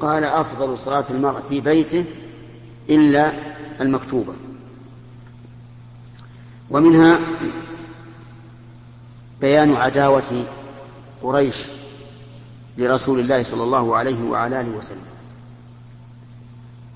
قال 0.00 0.24
أفضل 0.24 0.78
صلاة 0.78 1.04
المرء 1.10 1.40
في 1.48 1.60
بيته 1.60 2.04
إلا 2.90 3.32
المكتوبة. 3.80 4.34
ومنها 6.70 7.18
بيان 9.40 9.74
عداوة 9.74 10.44
قريش 11.22 11.66
لرسول 12.78 13.20
الله 13.20 13.42
صلى 13.42 13.62
الله 13.62 13.96
عليه 13.96 14.24
وعلى 14.24 14.60
آله 14.60 14.70
وسلم. 14.70 15.06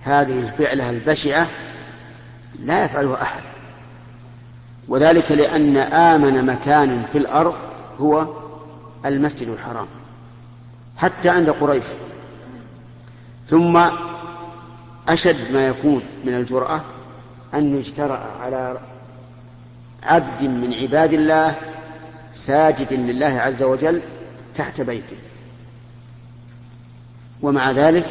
هذه 0.01 0.41
الفعلة 0.41 0.91
البشعة 0.91 1.47
لا 2.61 2.85
يفعلها 2.85 3.23
أحد. 3.23 3.43
وذلك 4.89 5.33
لأن 5.33 5.77
آمن 5.77 6.47
مكان 6.47 7.05
في 7.13 7.19
الأرض 7.19 7.70
هو 8.01 8.27
المسجد 9.05 9.49
الحرام 9.49 9.87
حتى 10.97 11.29
عند 11.29 11.51
قريش. 11.51 11.85
ثم 13.47 13.81
أشد 15.09 15.53
ما 15.53 15.69
يكون 15.69 16.03
من 16.25 16.35
الجرأة 16.35 16.81
أن 17.55 17.77
يجترأ 17.77 18.37
على 18.41 18.81
عبد 20.03 20.43
من 20.43 20.75
عباد 20.75 21.13
الله 21.13 21.59
ساجد 22.33 22.93
لله 22.93 23.27
عز 23.27 23.63
وجل 23.63 24.03
تحت 24.57 24.81
بيته. 24.81 25.17
ومع 27.43 27.71
ذلك 27.71 28.07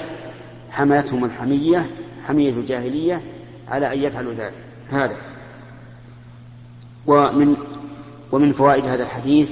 حملتهم 0.71 1.25
الحمية 1.25 1.89
حمية 2.27 2.49
الجاهلية 2.49 3.21
على 3.67 3.93
أن 3.93 4.03
يفعلوا 4.03 4.33
ذلك 4.33 4.63
هذا. 4.91 5.17
ومن 7.07 7.57
ومن 8.31 8.51
فوائد 8.51 8.85
هذا 8.85 9.03
الحديث 9.03 9.51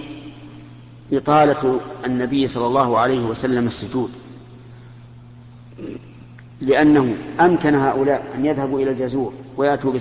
إطالة 1.13 1.79
النبي 2.05 2.47
صلى 2.47 2.65
الله 2.65 2.97
عليه 2.97 3.19
وسلم 3.25 3.67
السجود 3.67 4.11
لأنه 6.61 7.17
أمكن 7.39 7.75
هؤلاء 7.75 8.31
أن 8.35 8.45
يذهبوا 8.45 8.79
إلى 8.79 8.91
الجزور 8.91 9.33
ويأتوا 9.57 9.93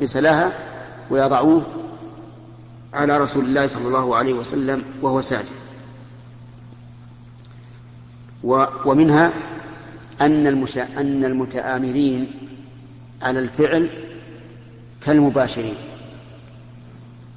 بسلاها, 0.00 0.52
ويضعوه 1.10 1.66
على 2.94 3.18
رسول 3.18 3.44
الله 3.44 3.66
صلى 3.66 3.86
الله 3.86 4.16
عليه 4.16 4.32
وسلم 4.32 4.84
وهو 5.02 5.20
ساجد 5.20 5.46
ومنها 8.86 9.32
أن. 10.20 10.46
أن 10.96 11.24
المتآمرين 11.24 12.32
على 13.22 13.38
الفعل 13.38 13.88
كالمباشرين 15.06 15.74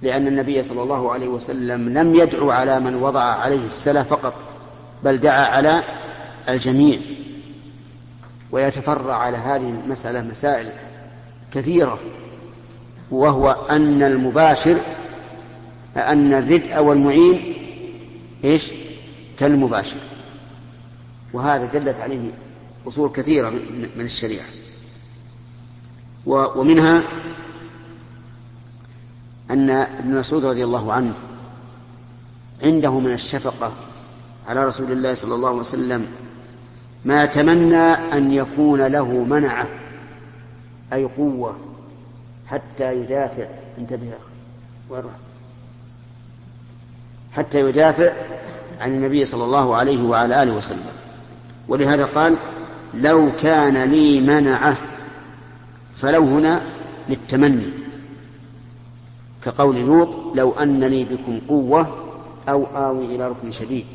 لأن 0.03 0.27
النبي 0.27 0.63
صلى 0.63 0.83
الله 0.83 1.11
عليه 1.13 1.27
وسلم 1.27 1.89
لم 1.89 2.15
يدعو 2.15 2.51
على 2.51 2.79
من 2.79 2.95
وضع 2.95 3.21
عليه 3.21 3.65
السلة 3.65 4.03
فقط 4.03 4.33
بل 5.03 5.17
دعا 5.17 5.45
على 5.45 5.83
الجميع. 6.49 6.99
ويتفرع 8.51 9.15
على 9.15 9.37
هذه 9.37 9.69
المسألة 9.69 10.21
مسائل 10.21 10.71
كثيرة 11.53 11.99
وهو 13.11 13.51
أن 13.51 14.03
المباشر 14.03 14.77
أن 15.97 16.33
الردء 16.33 16.79
والمعين 16.79 17.55
إيش؟ 18.43 18.71
كالمباشر. 19.39 19.99
وهذا 21.33 21.65
دلت 21.65 21.99
عليه 21.99 22.31
أصول 22.87 23.11
كثيرة 23.11 23.49
من 23.95 24.05
الشريعة. 24.05 24.45
ومنها 26.25 27.03
أن 29.51 29.69
ابن 29.69 30.19
مسعود 30.19 30.45
رضي 30.45 30.63
الله 30.63 30.93
عنه 30.93 31.13
عنده 32.63 32.99
من 32.99 33.11
الشفقة 33.11 33.73
على 34.47 34.65
رسول 34.65 34.91
الله 34.91 35.13
صلى 35.13 35.35
الله 35.35 35.49
عليه 35.49 35.59
وسلم 35.59 36.07
ما 37.05 37.25
تمنى 37.25 37.91
أن 37.91 38.33
يكون 38.33 38.81
له 38.81 39.07
منعة 39.07 39.67
أي 40.93 41.03
قوة 41.03 41.57
حتى 42.47 42.95
يدافع. 42.95 43.47
انتبه 43.77 44.11
حتى 47.33 47.59
يدافع 47.59 48.13
عن 48.81 48.91
النبي 48.91 49.25
صلى 49.25 49.43
الله 49.43 49.75
عليه 49.75 50.03
وعلى 50.03 50.43
آله 50.43 50.53
وسلم. 50.53 50.91
ولهذا 51.67 52.05
قال 52.05 52.37
لو 52.93 53.31
كان 53.41 53.83
لي 53.83 54.21
منعة 54.21 54.77
فلو 55.95 56.23
هنا 56.23 56.61
للتمني. 57.09 57.82
كقول 59.45 59.75
لوط 59.75 60.35
لو 60.35 60.51
أن 60.51 60.83
لي 60.83 61.03
بكم 61.03 61.39
قوة 61.47 61.97
أو 62.49 62.65
آوي 62.65 63.05
إلى 63.05 63.27
ركن 63.27 63.51
شديد. 63.51 63.85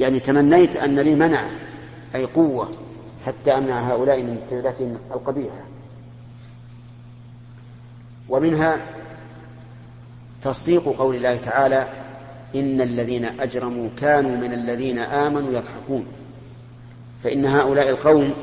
يعني 0.00 0.20
تمنيت 0.20 0.76
أن 0.76 0.98
لي 1.00 1.14
منع 1.14 1.44
أي 2.14 2.24
قوة 2.24 2.68
حتى 3.26 3.50
أمنع 3.50 3.80
هؤلاء 3.80 4.22
من 4.22 4.38
فعلتهم 4.50 4.96
القبيحة. 5.10 5.64
ومنها 8.28 8.86
تصديق 10.42 10.88
قول 10.88 11.16
الله 11.16 11.36
تعالى 11.36 11.88
إن 12.54 12.80
الذين 12.80 13.24
أجرموا 13.24 13.88
كانوا 13.98 14.36
من 14.36 14.52
الذين 14.52 14.98
آمنوا 14.98 15.50
يضحكون. 15.50 16.06
فإن 17.24 17.46
هؤلاء 17.46 17.90
القوم 17.90 18.34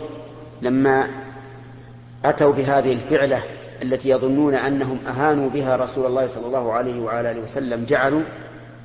لما 0.62 1.10
أتوا 2.26 2.54
بهذه 2.54 2.93
الفعلة 2.93 3.43
التي 3.81 4.09
يظنون 4.09 4.53
أنهم 4.53 4.99
أهانوا 5.07 5.49
بها 5.49 5.75
رسول 5.75 6.05
الله 6.05 6.27
صلى 6.27 6.45
الله 6.45 6.73
عليه 6.73 7.01
وعلى 7.01 7.31
آله 7.31 7.41
وسلم 7.41 7.85
جعلوا 7.85 8.21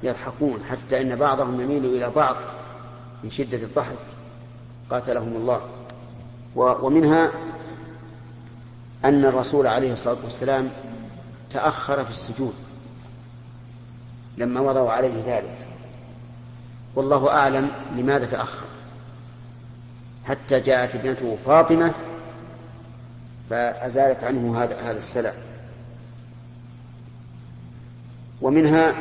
يضحكون 0.02 0.61
حتى 0.70 1.00
إن 1.00 1.16
بعضهم 1.16 1.61
يميل 1.61 1.85
إلى 1.85 2.11
بعض 2.11 2.37
من 3.24 3.30
شدة 3.30 3.59
الضحك. 3.59 3.98
قاتلهم 4.90 5.37
الله. 5.37 5.61
ومنها 6.56 7.30
أن 9.04 9.24
الرسول 9.24 9.66
عليه 9.66 9.92
الصلاة 9.92 10.16
والسلام 10.24 10.70
تأخر 11.50 12.04
في 12.04 12.11
السجود 12.11 12.54
لما 14.38 14.61
وضعوا 14.61 14.90
عليه 14.90 15.22
ذلك. 15.26 15.68
والله 16.94 17.30
أعلم 17.30 17.70
لماذا 17.96 18.26
تأخر. 18.26 18.66
حتى 20.24 20.61
جاءت 20.61 20.94
ابنته 20.94 21.38
فاطمة 21.46 21.94
فأزالت 23.50 24.24
عنه 24.24 24.62
هذا 24.62 24.80
هذا 24.80 24.98
السلام 24.98 25.35
ومنها 28.42 28.94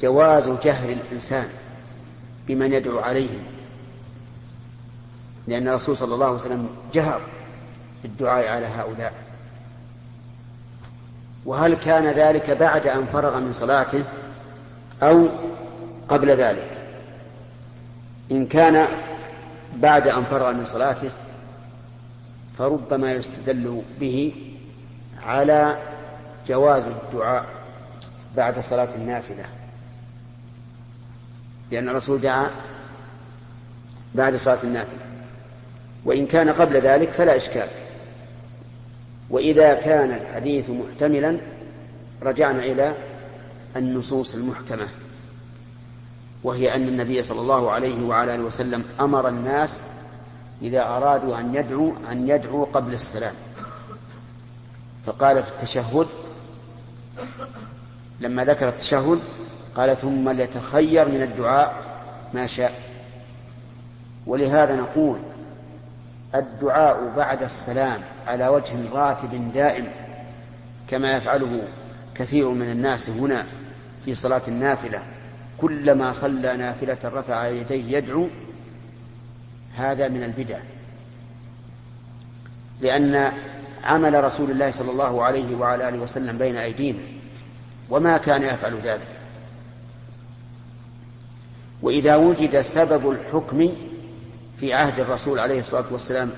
جواز 0.00 0.48
جهر 0.48 0.88
الإنسان 0.88 1.48
بمن 2.48 2.72
يدعو 2.72 2.98
عليهم. 2.98 3.42
لأن 5.48 5.68
الرسول 5.68 5.96
صلى 5.96 6.14
الله 6.14 6.26
عليه 6.26 6.36
وسلم 6.36 6.68
جهر 6.94 7.20
بالدعاء 8.02 8.48
على 8.48 8.66
هؤلاء. 8.66 9.14
وهل 11.44 11.74
كان 11.74 12.06
ذلك 12.06 12.50
بعد 12.50 12.86
أن 12.86 13.06
فرغ 13.06 13.40
من 13.40 13.52
صلاته 13.52 14.04
أو 15.02 15.28
قبل 16.08 16.30
ذلك؟ 16.30 16.70
إن 18.30 18.46
كان 18.46 18.86
بعد 19.76 20.08
أن 20.08 20.24
فرغ 20.24 20.52
من 20.52 20.64
صلاته 20.64 21.10
فربما 22.58 23.12
يستدل 23.12 23.82
به 24.00 24.34
على 25.22 25.78
جواز 26.48 26.86
الدعاء 26.86 27.46
بعد 28.36 28.60
صلاة 28.60 28.94
النافلة. 28.94 29.44
لأن 31.70 31.88
الرسول 31.88 32.20
دعا 32.20 32.50
بعد 34.14 34.36
صلاة 34.36 34.58
النافلة. 34.64 35.06
وإن 36.04 36.26
كان 36.26 36.50
قبل 36.50 36.76
ذلك 36.76 37.10
فلا 37.10 37.36
إشكال. 37.36 37.68
وإذا 39.30 39.74
كان 39.74 40.10
الحديث 40.10 40.70
محتملا 40.70 41.40
رجعنا 42.22 42.62
إلى 42.62 42.94
النصوص 43.76 44.34
المحكمة. 44.34 44.88
وهي 46.44 46.74
أن 46.74 46.88
النبي 46.88 47.22
صلى 47.22 47.40
الله 47.40 47.70
عليه 47.70 48.04
وعلى 48.04 48.34
آله 48.34 48.42
وسلم 48.42 48.84
أمر 49.00 49.28
الناس 49.28 49.80
إذا 50.62 50.82
أرادوا 50.82 51.38
أن 51.38 51.54
يدعوا 51.54 51.92
أن 52.10 52.28
يدعوا 52.28 52.66
قبل 52.66 52.92
السلام. 52.92 53.34
فقال 55.06 55.42
في 55.42 55.50
التشهد 55.50 56.06
لما 58.20 58.44
ذكر 58.44 58.68
التشهد 58.68 59.20
قال 59.76 59.96
ثم 59.96 60.30
ليتخير 60.30 61.08
من 61.08 61.22
الدعاء 61.22 61.74
ما 62.34 62.46
شاء. 62.46 62.72
ولهذا 64.26 64.76
نقول 64.76 65.18
الدعاء 66.34 67.12
بعد 67.16 67.42
السلام 67.42 68.00
على 68.26 68.48
وجه 68.48 68.90
راتب 68.92 69.52
دائم 69.52 69.88
كما 70.88 71.12
يفعله 71.12 71.62
كثير 72.14 72.48
من 72.48 72.70
الناس 72.70 73.10
هنا 73.10 73.46
في 74.04 74.14
صلاة 74.14 74.42
النافلة. 74.48 75.02
كلما 75.58 76.12
صلى 76.12 76.56
نافلة 76.56 76.98
رفع 77.04 77.46
يديه 77.46 77.96
يدعو 77.96 78.28
هذا 79.76 80.08
من 80.08 80.22
البدع. 80.22 80.58
لأن 82.80 83.32
عمل 83.84 84.24
رسول 84.24 84.50
الله 84.50 84.70
صلى 84.70 84.90
الله 84.90 85.22
عليه 85.22 85.56
وعلى 85.56 85.88
آله 85.88 85.98
وسلم 85.98 86.38
بين 86.38 86.56
أيدينا 86.56 87.02
وما 87.90 88.18
كان 88.18 88.42
يفعل 88.42 88.74
ذلك. 88.84 89.08
وإذا 91.82 92.16
وجد 92.16 92.60
سبب 92.60 93.10
الحكم 93.10 93.72
في 94.58 94.74
عهد 94.74 95.00
الرسول 95.00 95.38
عليه 95.38 95.60
الصلاة 95.60 95.84
والسلام 95.90 96.30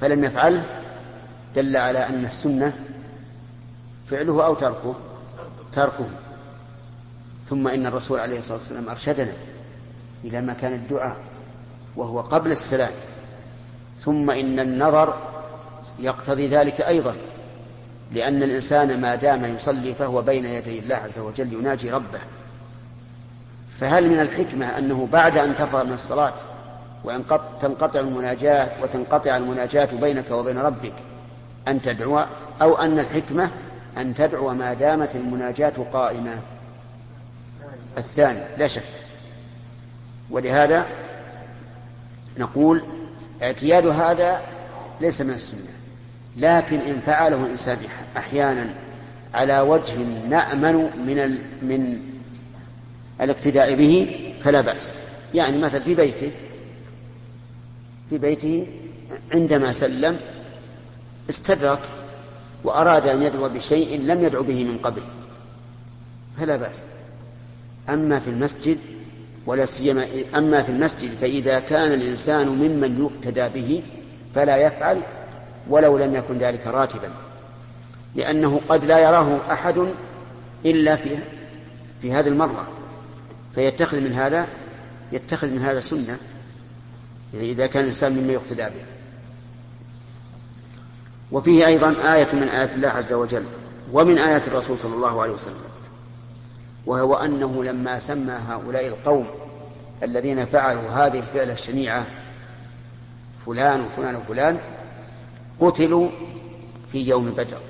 فلم 0.00 0.24
يفعله 0.24 0.64
دل 1.54 1.76
على 1.76 2.08
أن 2.08 2.24
السنة 2.24 2.72
فعله 4.10 4.46
أو 4.46 4.54
تركه 4.54 4.94
تركه. 5.72 6.08
ثم 7.48 7.68
إن 7.68 7.86
الرسول 7.86 8.20
عليه 8.20 8.38
الصلاة 8.38 8.58
والسلام 8.58 8.88
أرشدنا 8.88 9.32
إلى 10.24 10.40
مكان 10.40 10.72
الدعاء. 10.72 11.16
وهو 11.96 12.20
قبل 12.20 12.52
السلام. 12.52 12.92
ثم 14.00 14.30
إن 14.30 14.60
النظر 14.60 15.18
يقتضي 15.98 16.48
ذلك 16.48 16.80
أيضا 16.80 17.16
لأن 18.12 18.42
الإنسان 18.42 19.00
ما 19.00 19.14
دام 19.14 19.44
يصلي 19.44 19.94
فهو 19.94 20.22
بين 20.22 20.46
يدي 20.46 20.78
الله 20.78 20.96
عز 20.96 21.18
وجل 21.18 21.52
يناجي 21.52 21.90
ربه. 21.90 22.20
فهل 23.80 24.08
من 24.08 24.20
الحكمة 24.20 24.78
أنه 24.78 25.08
بعد 25.12 25.38
أن 25.38 25.56
تفرغ 25.56 25.84
من 25.84 25.92
الصلاة 25.92 26.34
وأن 27.04 27.24
تنقطع 27.60 28.00
المناجاة 28.00 28.82
وتنقطع 28.82 29.36
المناجاة 29.36 29.88
بينك 30.00 30.30
وبين 30.30 30.58
ربك 30.58 30.94
أن 31.68 31.82
تدعو 31.82 32.24
أو 32.62 32.74
أن 32.74 32.98
الحكمة 32.98 33.50
أن 33.98 34.14
تدعو 34.14 34.54
ما 34.54 34.74
دامت 34.74 35.16
المناجاة 35.16 35.72
قائمة؟ 35.92 36.38
الثاني 37.98 38.40
لا 38.56 38.66
شك. 38.66 38.82
ولهذا 40.30 40.86
نقول 42.38 42.82
اعتياد 43.42 43.86
هذا 43.86 44.40
ليس 45.00 45.20
من 45.20 45.34
السنة 45.34 45.60
لكن 46.36 46.80
إن 46.80 47.00
فعله 47.00 47.46
الإنسان 47.46 47.78
أحيانا 48.16 48.74
على 49.34 49.60
وجه 49.60 49.98
نأمن 50.28 50.74
من 51.06 51.18
ال... 51.18 51.38
من 51.62 52.00
الاقتداء 53.20 53.74
به 53.74 54.20
فلا 54.44 54.60
بأس. 54.60 54.94
يعني 55.34 55.58
مثلا 55.58 55.80
في 55.80 55.94
بيته 55.94 56.30
في 58.10 58.18
بيته 58.18 58.66
عندما 59.34 59.72
سلم 59.72 60.16
استدرك 61.30 61.80
وأراد 62.64 63.06
أن 63.06 63.22
يدعو 63.22 63.48
بشيء 63.48 64.00
لم 64.00 64.24
يدعو 64.24 64.42
به 64.42 64.64
من 64.64 64.78
قبل 64.78 65.02
فلا 66.40 66.56
بأس. 66.56 66.82
أما 67.88 68.18
في 68.18 68.30
المسجد 68.30 68.78
ولا 69.46 69.66
سيما 69.66 70.06
أما 70.34 70.62
في 70.62 70.68
المسجد 70.68 71.10
فإذا 71.20 71.60
كان 71.60 71.92
الإنسان 71.92 72.48
ممن 72.48 73.02
يقتدى 73.04 73.48
به 73.48 73.82
فلا 74.34 74.56
يفعل 74.56 75.00
ولو 75.68 75.98
لم 75.98 76.14
يكن 76.14 76.38
ذلك 76.38 76.66
راتبا 76.66 77.10
لأنه 78.14 78.60
قد 78.68 78.84
لا 78.84 78.98
يراه 78.98 79.52
أحد 79.52 79.86
إلا 80.64 80.96
في 80.96 81.16
في 82.02 82.12
هذه 82.12 82.28
المرة. 82.28 82.68
فيتخذ 83.54 84.00
من 84.00 84.12
هذا 84.12 84.46
يتخذ 85.12 85.50
من 85.50 85.58
هذا 85.58 85.80
سنة 85.80 86.18
إذا 87.34 87.66
كان 87.66 87.82
الإنسان 87.82 88.12
مما 88.12 88.32
يقتدى 88.32 88.62
به. 88.62 88.84
وفيه 91.32 91.66
أيضا 91.66 92.14
آية 92.14 92.28
من 92.32 92.48
آيات 92.48 92.74
الله 92.74 92.88
عز 92.88 93.12
وجل 93.12 93.44
ومن 93.92 94.18
آيات 94.18 94.48
الرسول 94.48 94.78
صلى 94.78 94.94
الله 94.94 95.22
عليه 95.22 95.32
وسلم. 95.32 95.71
وهو 96.86 97.14
أنه 97.14 97.64
لما 97.64 97.98
سمى 97.98 98.32
هؤلاء 98.32 98.86
القوم 98.86 99.30
الذين 100.02 100.44
فعلوا 100.44 100.90
هذه 100.90 101.18
الفعلة 101.18 101.52
الشنيعة 101.52 102.06
فلان 103.46 103.80
وفلان 103.80 104.16
وفلان 104.16 104.58
قتلوا 105.60 106.08
في 106.92 107.08
يوم 107.08 107.30
بدر 107.30 107.60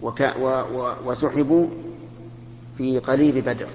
و 0.00 0.10
و 0.40 0.92
وسحبوا 1.04 1.66
في 2.78 2.98
قليل 2.98 3.40
بدر. 3.40 3.68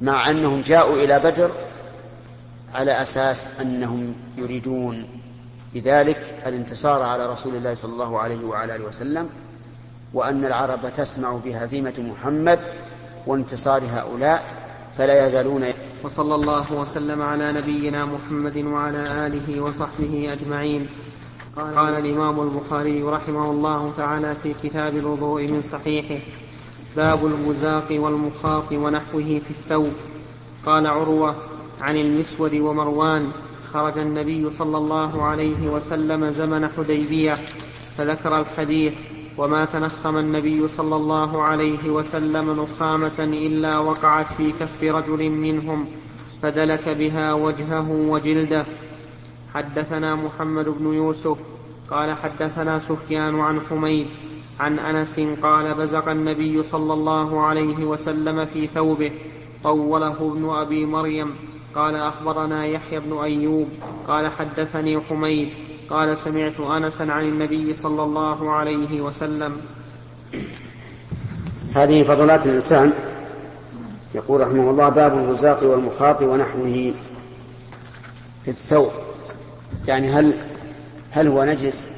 مع 0.00 0.30
أنهم 0.30 0.60
جاءوا 0.60 0.96
إلى 0.96 1.18
بدر 1.18 1.50
على 2.74 3.02
أساس 3.02 3.46
أنهم 3.60 4.14
يريدون 4.36 5.08
بذلك 5.74 6.34
الانتصار 6.46 7.02
على 7.02 7.26
رسول 7.26 7.56
الله 7.56 7.74
صلى 7.74 7.92
الله 7.92 8.18
عليه 8.18 8.44
وعلى 8.44 8.76
آله 8.76 8.84
وسلم. 8.84 9.28
وأن 10.14 10.44
العرب 10.44 10.92
تسمع 10.96 11.36
بهزيمة 11.44 11.94
محمد 11.98 12.60
وانتصار 13.26 13.82
هؤلاء 13.92 14.44
فلا 14.98 15.26
يزالون 15.26 15.64
وصلى 16.02 16.34
الله 16.34 16.72
وسلم 16.72 17.22
على 17.22 17.52
نبينا 17.52 18.04
محمد 18.04 18.56
وعلى 18.56 19.26
آله 19.26 19.60
وصحبه 19.60 20.32
أجمعين. 20.32 20.88
قال 21.56 21.94
الإمام 21.94 22.40
البخاري 22.40 23.02
رحمه 23.02 23.50
الله 23.50 23.92
تعالى 23.96 24.34
في 24.34 24.54
كتاب 24.62 24.96
الوضوء 24.96 25.52
من 25.52 25.62
صحيحه 25.62 26.24
باب 26.96 27.26
المزاق 27.26 27.86
والمخاط 27.90 28.72
ونحوه 28.72 29.22
في 29.22 29.50
الثوب. 29.50 29.92
قال 30.66 30.86
عروة 30.86 31.34
عن 31.80 31.96
المسود 31.96 32.54
ومروان 32.54 33.32
خرج 33.72 33.98
النبي 33.98 34.50
صلى 34.50 34.78
الله 34.78 35.22
عليه 35.22 35.68
وسلم 35.68 36.30
زمن 36.30 36.68
حديبية 36.68 37.34
فذكر 37.96 38.40
الحديث 38.40 38.92
وما 39.38 39.64
تنخم 39.64 40.18
النبي 40.18 40.68
صلى 40.68 40.96
الله 40.96 41.42
عليه 41.42 41.90
وسلم 41.90 42.62
نخامة 42.62 43.18
إلا 43.18 43.78
وقعت 43.78 44.26
في 44.36 44.52
كف 44.52 44.82
رجل 44.82 45.30
منهم 45.30 45.86
فدلك 46.42 46.88
بها 46.88 47.32
وجهه 47.32 47.90
وجلده. 47.90 48.66
حدثنا 49.54 50.14
محمد 50.14 50.64
بن 50.64 50.94
يوسف 50.94 51.38
قال 51.90 52.12
حدثنا 52.12 52.78
سفيان 52.78 53.40
عن 53.40 53.60
حميد 53.70 54.06
عن 54.60 54.78
أنس 54.78 55.20
قال 55.42 55.74
بزق 55.74 56.08
النبي 56.08 56.62
صلى 56.62 56.92
الله 56.92 57.40
عليه 57.40 57.84
وسلم 57.84 58.44
في 58.44 58.66
ثوبه 58.66 59.10
طوله 59.64 60.32
ابن 60.32 60.48
أبي 60.48 60.86
مريم. 60.86 61.34
قال 61.74 61.94
أخبرنا 61.94 62.66
يحيى 62.66 63.00
بن 63.00 63.18
أيوب 63.18 63.68
قال 64.08 64.28
حدثني 64.28 65.00
حميد 65.00 65.48
قال 65.90 66.18
سمعت 66.18 66.60
أنسا 66.60 67.02
عن 67.02 67.24
النبي 67.24 67.74
صلى 67.74 68.02
الله 68.02 68.50
عليه 68.50 69.00
وسلم. 69.00 69.56
هذه 71.74 72.02
فضلات 72.02 72.46
الإنسان. 72.46 72.92
يقول 74.14 74.40
رحمه 74.40 74.70
الله 74.70 74.88
باب 74.88 75.14
الرزاق 75.14 75.62
والمخاط 75.62 76.22
ونحوه 76.22 76.92
في 78.44 78.48
الثوب. 78.48 78.90
يعني 79.88 80.10
هل 80.10 80.38
هل 81.10 81.28
هو 81.28 81.44
نجس 81.44 81.90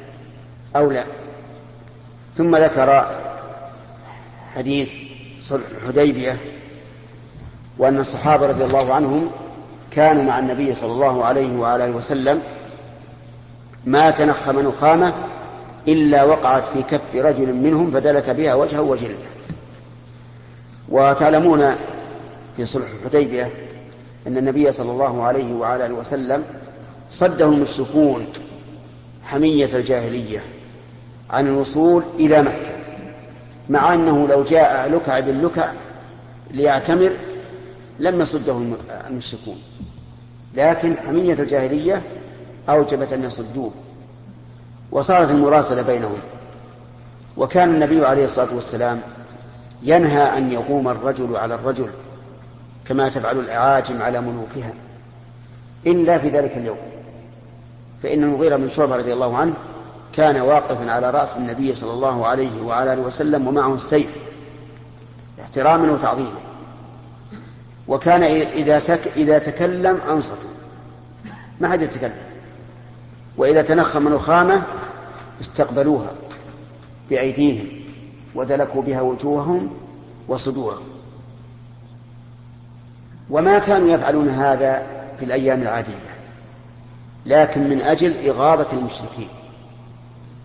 أو 0.75 0.91
لا؟ 0.91 1.05
ثم 2.35 2.55
ذكر 2.55 3.11
حديث 4.55 4.97
صلح 5.41 5.63
الحديبية 5.81 6.37
وأن 7.77 7.99
الصحابة 7.99 8.47
رضي 8.47 8.63
الله 8.63 8.93
عنهم 8.93 9.29
كانوا 9.91 10.23
مع 10.23 10.39
النبي 10.39 10.75
صلى 10.75 10.91
الله 10.91 11.25
عليه 11.25 11.57
وآله 11.57 11.91
وسلم 11.91 12.41
ما 13.85 14.11
تنخم 14.11 14.59
نخامة 14.59 15.13
إلا 15.87 16.23
وقعت 16.23 16.63
في 16.63 16.83
كف 16.83 17.15
رجل 17.15 17.53
منهم 17.53 17.91
فدلك 17.91 18.29
بها 18.29 18.53
وجهه 18.53 18.81
وجلده. 18.81 19.27
وتعلمون 20.89 21.75
في 22.57 22.65
صلح 22.65 22.87
الحديبية 22.99 23.51
أن 24.27 24.37
النبي 24.37 24.71
صلى 24.71 24.91
الله 24.91 25.23
عليه 25.23 25.53
وعلى 25.53 25.85
آله 25.85 25.93
وسلم 25.93 26.43
صده 27.11 27.45
المشركون 27.45 28.25
حمية 29.23 29.75
الجاهلية 29.75 30.43
عن 31.29 31.47
الوصول 31.47 32.03
إلى 32.19 32.41
مكة 32.41 32.79
مع 33.69 33.93
أنه 33.93 34.27
لو 34.27 34.43
جاء 34.43 34.91
لكع 34.91 35.19
بن 35.19 35.41
لكع 35.41 35.71
ليعتمر 36.51 37.11
لم 37.99 38.21
يصده 38.21 38.61
المشركون 39.07 39.57
لكن 40.55 40.97
حمية 40.97 41.33
الجاهلية 41.33 42.03
أوجبت 42.69 43.13
أن 43.13 43.23
يصدوه 43.23 43.71
وصارت 44.91 45.29
المراسلة 45.29 45.81
بينهم. 45.81 46.17
وكان 47.37 47.69
النبي 47.69 48.05
عليه 48.05 48.25
الصلاة 48.25 48.55
والسلام 48.55 49.01
ينهى 49.83 50.37
أن 50.37 50.51
يقوم 50.51 50.87
الرجل 50.87 51.35
على 51.35 51.55
الرجل 51.55 51.89
كما 52.85 53.09
تفعل 53.09 53.39
الأعاجم 53.39 54.01
على 54.01 54.21
ملوكها. 54.21 54.73
إلا 55.87 56.17
في 56.17 56.29
ذلك 56.29 56.57
اليوم. 56.57 56.77
فإن 58.03 58.23
المغيرة 58.23 58.55
بن 58.55 58.69
شعبة 58.69 58.95
رضي 58.95 59.13
الله 59.13 59.37
عنه 59.37 59.53
كان 60.13 60.41
واقفا 60.41 60.91
على 60.91 61.09
رأس 61.09 61.37
النبي 61.37 61.75
صلى 61.75 61.91
الله 61.91 62.27
عليه 62.27 62.61
وعلى 62.61 62.93
آله 62.93 63.01
وسلم 63.01 63.47
ومعه 63.47 63.73
السيف 63.73 64.17
احتراما 65.41 65.91
وتعظيما. 65.91 66.39
وكان 67.87 68.23
إذا, 68.23 68.79
سك 68.79 69.11
إذا 69.17 69.39
تكلم 69.39 69.97
أنصتوا. 70.09 70.49
ما 71.61 71.69
حد 71.69 71.81
يتكلم. 71.81 72.28
وإذا 73.39 73.61
تنخم 73.61 74.13
نخامة 74.13 74.63
استقبلوها 75.41 76.11
بأيديهم 77.09 77.67
ودلكوا 78.35 78.81
بها 78.81 79.01
وجوههم 79.01 79.69
وصدورهم. 80.27 80.87
وما 83.29 83.59
كانوا 83.59 83.89
يفعلون 83.89 84.29
هذا 84.29 84.83
في 85.19 85.25
الأيام 85.25 85.61
العادية 85.61 85.93
لكن 87.25 87.69
من 87.69 87.81
أجل 87.81 88.27
إغاظة 88.27 88.77
المشركين 88.77 89.29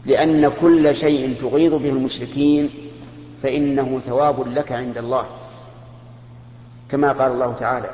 لأن 0.07 0.48
كل 0.61 0.94
شيء 0.94 1.37
تغيظ 1.40 1.74
به 1.74 1.88
المشركين 1.88 2.70
فإنه 3.42 4.00
ثواب 4.07 4.48
لك 4.48 4.72
عند 4.72 4.98
الله. 4.98 5.24
كما 6.90 7.12
قال 7.12 7.33
الله 7.33 7.52
تعالى 7.52 7.90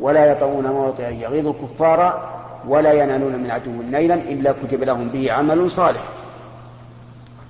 ولا 0.00 0.32
يطؤون 0.32 0.66
موطئا 0.66 1.10
يغيظ 1.10 1.46
الكفار 1.46 2.32
ولا 2.68 2.92
ينالون 2.92 3.36
من 3.36 3.50
عدو 3.50 3.82
نيلا 3.82 4.14
إلا 4.14 4.52
كتب 4.52 4.82
لهم 4.82 5.08
به 5.08 5.32
عمل 5.32 5.70
صالح. 5.70 6.08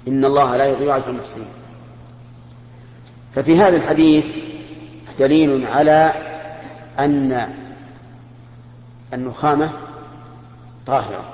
إن 0.09 0.25
الله 0.25 0.57
لا 0.57 0.67
يضيع 0.67 0.97
أجر 0.97 1.11
المحسنين. 1.11 1.49
ففي 3.35 3.61
هذا 3.61 3.77
الحديث 3.77 4.35
دليل 5.19 5.67
على 5.67 6.13
أن 6.99 7.49
النخامة 9.15 9.73
طاهرة. 10.87 11.25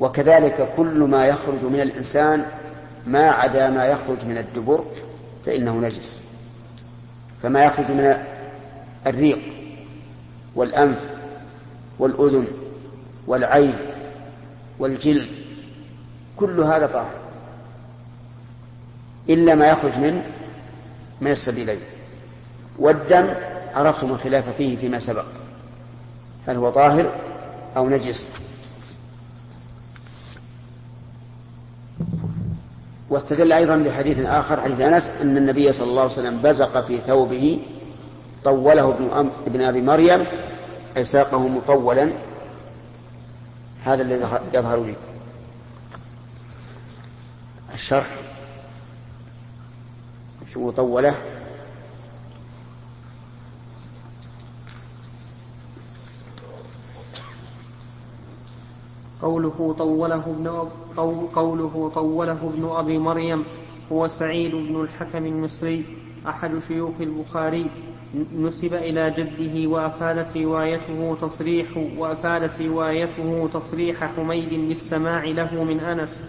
وكذلك 0.00 0.68
كل 0.76 0.98
ما 0.98 1.26
يخرج 1.26 1.64
من 1.64 1.80
الإنسان 1.80 2.44
ما 3.06 3.30
عدا 3.30 3.70
ما 3.70 3.86
يخرج 3.86 4.24
من 4.24 4.38
الدبر 4.38 4.84
فإنه 5.46 5.76
نجس. 5.76 6.20
فما 7.42 7.64
يخرج 7.64 7.90
من 7.90 8.24
الريق 9.06 9.38
والأنف 10.54 11.15
والأذن 11.98 12.48
والعين 13.26 13.74
والجلد 14.78 15.28
كل 16.36 16.60
هذا 16.60 16.86
طاهر. 16.86 17.18
إلا 19.28 19.54
ما 19.54 19.66
يخرج 19.66 19.98
من 19.98 20.22
من 21.20 21.30
السبيلين. 21.30 21.80
والدم 22.78 23.34
عرفتم 23.74 24.10
الخلاف 24.10 24.48
فيه 24.48 24.76
فيما 24.76 24.98
سبق. 24.98 25.24
هل 26.46 26.56
هو 26.56 26.70
طاهر 26.70 27.12
أو 27.76 27.88
نجس؟ 27.88 28.28
واستدل 33.10 33.52
أيضا 33.52 33.76
بحديث 33.76 34.18
آخر 34.18 34.60
حديث 34.60 34.80
أنس 34.80 35.12
أن 35.22 35.36
النبي 35.36 35.72
صلى 35.72 35.88
الله 35.88 36.02
عليه 36.02 36.12
وسلم 36.12 36.38
بزق 36.38 36.86
في 36.86 36.98
ثوبه 36.98 37.58
طوله 38.44 38.94
ابن, 39.46 39.62
أبي 39.62 39.82
مريم 39.82 40.24
أي 40.96 41.04
ساقه 41.04 41.48
مطولا. 41.48 42.12
هذا 43.84 44.02
الذي 44.02 44.28
يظهر 44.54 44.84
لي. 44.84 44.94
الشرح 47.74 48.06
شو 50.52 50.68
مطولة. 50.68 51.14
قوله 59.22 59.74
طوله 59.78 60.14
ابن 60.14 60.68
قوله 61.34 61.90
طوله 61.94 62.32
ابن 62.32 62.68
أبي 62.76 62.98
مريم 62.98 63.44
هو 63.92 64.08
سعيد 64.08 64.54
بن 64.54 64.80
الحكم 64.80 65.26
المصري 65.26 65.84
أحد 66.26 66.58
شيوخ 66.68 66.94
البخاري. 67.00 67.70
نسب 68.14 68.74
إلى 68.74 69.10
جده 69.10 69.68
وأفادت 69.70 70.36
روايته 70.36 71.16
تصريح 71.20 71.66
وأفادت 71.96 72.62
روايته 72.62 73.48
تصريح 73.52 74.04
حميد 74.16 74.68
بالسماع 74.68 75.24
له 75.24 75.64
من 75.64 75.80
أنس 75.80 76.22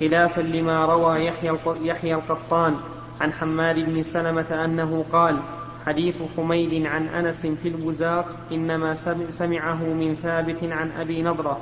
خلافا 0.00 0.40
لما 0.40 0.84
روى 0.86 1.26
يحيى 1.26 1.58
يحيى 1.82 2.14
القطان 2.14 2.74
عن 3.20 3.32
حماد 3.32 3.76
بن 3.78 4.02
سلمة 4.02 4.64
أنه 4.64 5.04
قال 5.12 5.38
حديث 5.86 6.16
حميد 6.36 6.86
عن 6.86 7.06
أنس 7.08 7.46
في 7.46 7.68
البزاق 7.68 8.36
إنما 8.52 8.94
سمعه 9.30 9.84
من 9.84 10.14
ثابت 10.22 10.64
عن 10.64 10.90
أبي 10.90 11.22
نضرة 11.22 11.60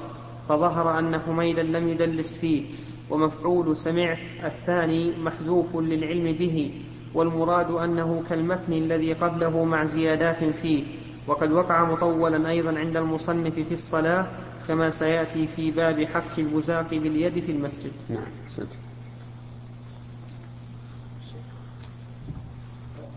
فظهر 0.49 0.99
أن 0.99 1.19
حميدا 1.19 1.63
لم 1.63 1.89
يدلس 1.89 2.37
فيه 2.37 2.65
ومفعول 3.11 3.77
سمعت 3.77 4.19
الثاني 4.45 5.13
محذوف 5.17 5.77
للعلم 5.77 6.33
به 6.33 6.73
والمراد 7.15 7.71
أنه 7.71 8.23
كالمتن 8.29 8.73
الذي 8.73 9.13
قبله 9.13 9.65
مع 9.65 9.85
زيادات 9.85 10.45
فيه 10.63 10.85
وقد 11.27 11.53
وقع 11.53 11.85
مطولا 11.85 12.51
أيضا 12.51 12.79
عند 12.79 12.97
المصنف 12.97 13.55
في 13.55 13.75
الصلاة 13.75 14.27
كما 14.69 14.91
سيأتي 14.91 15.49
في 15.57 15.71
باب 15.71 16.05
حق 16.05 16.39
البزاق 16.39 16.91
باليد 16.91 17.45
في 17.45 17.53
المسجد 17.53 17.93
نعم 18.09 18.27
سنت. 18.49 18.69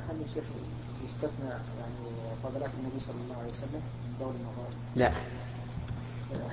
هل 0.09 0.15
الشيخ 0.29 0.43
يستثنى 1.05 1.49
يعني 1.49 1.95
فضلات 2.43 2.69
النبي 2.79 2.99
صلى 2.99 3.15
الله 3.25 3.37
عليه 3.37 3.49
وسلم 3.49 3.81
من؟ 4.19 4.73
لا 4.95 5.11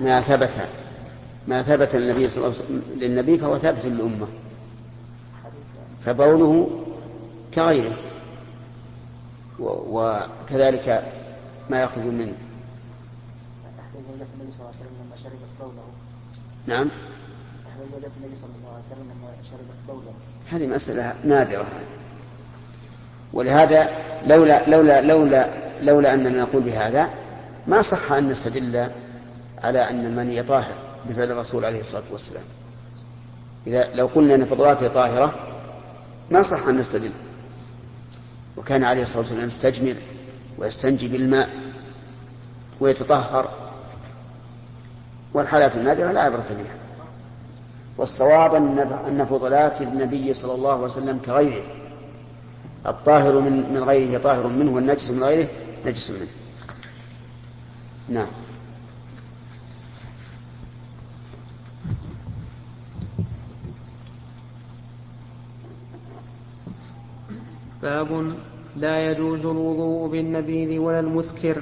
ما 0.01 0.21
ثبت 0.21 0.67
ما 1.47 1.61
ثبت 1.61 1.95
للنبي 1.95 2.29
صلى 2.29 2.45
الله 2.45 2.55
عليه 2.55 2.65
وسلم 2.65 2.83
للنبي 2.95 3.37
فهو 3.37 3.57
ثابت 3.57 3.85
للأمة 3.85 4.27
فبوله 6.01 6.80
كغيره. 7.53 7.95
وكذلك 9.59 11.13
ما 11.69 11.81
يخرج 11.81 12.03
منه. 12.03 12.35
النبي 14.41 14.53
صلى 14.57 14.61
الله 14.61 14.67
عليه 14.67 14.79
وسلم 14.79 14.95
لما 15.05 15.15
شربت 15.23 15.51
بوله 15.59 15.83
نعم. 16.67 16.89
النبي 18.17 18.35
صلى 18.35 18.49
الله 18.59 18.73
عليه 18.73 18.85
وسلم 18.85 19.11
لما 19.11 19.29
شربت 19.43 19.79
بوله 19.87 20.13
هذه 20.49 20.67
مسألة 20.67 21.15
نادرة. 21.23 21.65
ولهذا 23.33 23.89
لولا 24.27 24.69
لولا 24.69 25.01
لولا 25.01 25.49
لولا 25.81 26.13
أننا 26.13 26.29
نقول 26.29 26.61
بهذا 26.61 27.09
ما 27.67 27.81
صح 27.81 28.11
أن 28.11 28.29
نستدل 28.29 28.89
على 29.63 29.89
أن 29.89 30.05
المني 30.05 30.43
طاهر 30.43 30.75
بفعل 31.09 31.31
الرسول 31.31 31.65
عليه 31.65 31.79
الصلاة 31.79 32.03
والسلام. 32.11 32.43
إذا 33.67 33.95
لو 33.95 34.07
قلنا 34.07 34.35
أن 34.35 34.45
فضلاته 34.45 34.87
طاهرة 34.87 35.33
ما 36.31 36.41
صح 36.41 36.67
أن 36.67 36.77
نستدل. 36.77 37.11
وكان 38.57 38.83
عليه 38.83 39.01
الصلاة 39.01 39.21
والسلام 39.21 39.47
يستجمر 39.47 39.95
ويستنجي 40.57 41.07
بالماء 41.07 41.49
ويتطهر. 42.79 43.49
والحالات 45.33 45.75
النادرة 45.75 46.11
لا 46.11 46.21
عبرة 46.21 46.45
بها. 46.49 46.75
والصواب 47.97 48.55
أن 49.07 49.25
فضلات 49.29 49.81
النبي 49.81 50.33
صلى 50.33 50.53
الله 50.53 50.73
عليه 50.73 50.83
وسلم 50.83 51.19
كغيره. 51.25 51.63
الطاهر 52.87 53.39
من 53.39 53.83
غيره 53.87 54.19
طاهر 54.19 54.47
منه 54.47 54.71
والنجس 54.71 55.11
من 55.11 55.23
غيره 55.23 55.47
نجس 55.85 56.09
منه. 56.11 56.27
نعم. 58.09 58.27
باب 67.83 68.31
لا 68.77 69.11
يجوز 69.11 69.39
الوضوء 69.39 70.09
بالنبيذ 70.09 70.79
ولا 70.79 70.99
المسكر 70.99 71.61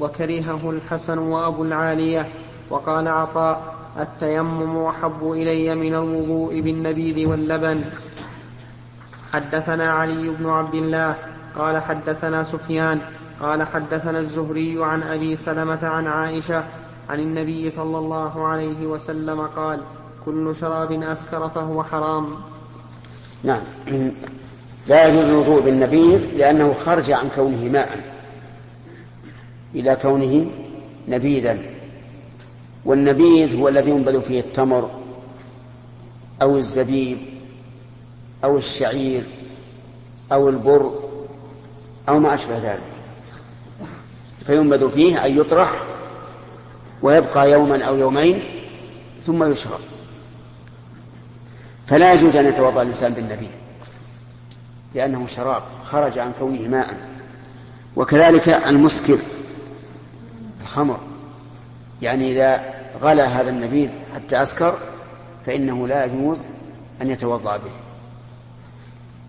وكرهه 0.00 0.70
الحسن 0.70 1.18
وأبو 1.18 1.64
العالية 1.64 2.28
وقال 2.70 3.08
عطاء 3.08 3.74
التيمم 4.00 4.86
أحب 4.86 5.32
إلي 5.32 5.74
من 5.74 5.94
الوضوء 5.94 6.60
بالنبيذ 6.60 7.28
واللبن. 7.28 7.84
حدثنا 9.32 9.92
علي 9.92 10.28
بن 10.28 10.46
عبد 10.46 10.74
الله 10.74 11.16
قال 11.56 11.82
حدثنا 11.82 12.44
سفيان 12.44 13.00
قال 13.40 13.62
حدثنا 13.62 14.18
الزهري 14.18 14.84
عن 14.84 15.02
أبي 15.02 15.36
سلمة 15.36 15.86
عن 15.86 16.06
عائشة 16.06 16.64
عن 17.10 17.20
النبي 17.20 17.70
صلى 17.70 17.98
الله 17.98 18.46
عليه 18.46 18.86
وسلم 18.86 19.40
قال 19.40 19.80
كل 20.24 20.56
شراب 20.56 20.92
أسكر 20.92 21.48
فهو 21.48 21.82
حرام. 21.82 22.26
نعم. 23.44 23.62
لا 24.88 25.08
يجوز 25.08 25.30
الوضوء 25.30 25.60
بالنبيذ 25.60 26.36
لأنه 26.36 26.74
خرج 26.74 27.10
عن 27.10 27.28
كونه 27.34 27.64
ماء 27.64 28.00
إلى 29.74 29.96
كونه 29.96 30.50
نبيذا. 31.08 31.58
والنبيذ 32.84 33.56
هو 33.56 33.68
الذي 33.68 33.90
ينبذ 33.90 34.22
فيه 34.22 34.40
التمر 34.40 34.90
أو 36.42 36.56
الزبيب 36.56 37.18
أو 38.44 38.58
الشعير 38.58 39.24
أو 40.32 40.48
البر 40.48 40.94
أو 42.08 42.18
ما 42.18 42.34
أشبه 42.34 42.58
ذلك. 42.58 42.80
فينبذ 44.46 44.90
فيه 44.90 45.26
أن 45.26 45.38
يطرح 45.38 45.82
ويبقى 47.02 47.52
يوما 47.52 47.84
أو 47.84 47.96
يومين 47.96 48.42
ثم 49.26 49.52
يشرب. 49.52 49.80
فلا 51.86 52.14
يجوز 52.14 52.36
أن 52.36 52.46
يتوضأ 52.46 52.82
الإنسان 52.82 53.12
بالنبيذ. 53.12 53.65
لأنه 54.96 55.26
شراب 55.26 55.62
خرج 55.84 56.18
عن 56.18 56.32
كونه 56.38 56.68
ماء. 56.68 56.96
وكذلك 57.96 58.48
المسكر 58.48 59.18
الخمر. 60.62 61.00
يعني 62.02 62.32
إذا 62.32 62.74
غلا 63.00 63.26
هذا 63.26 63.50
النبيذ 63.50 63.90
حتى 64.14 64.42
أسكر 64.42 64.78
فإنه 65.46 65.88
لا 65.88 66.04
يجوز 66.04 66.38
أن 67.02 67.10
يتوضأ 67.10 67.56
به. 67.56 67.70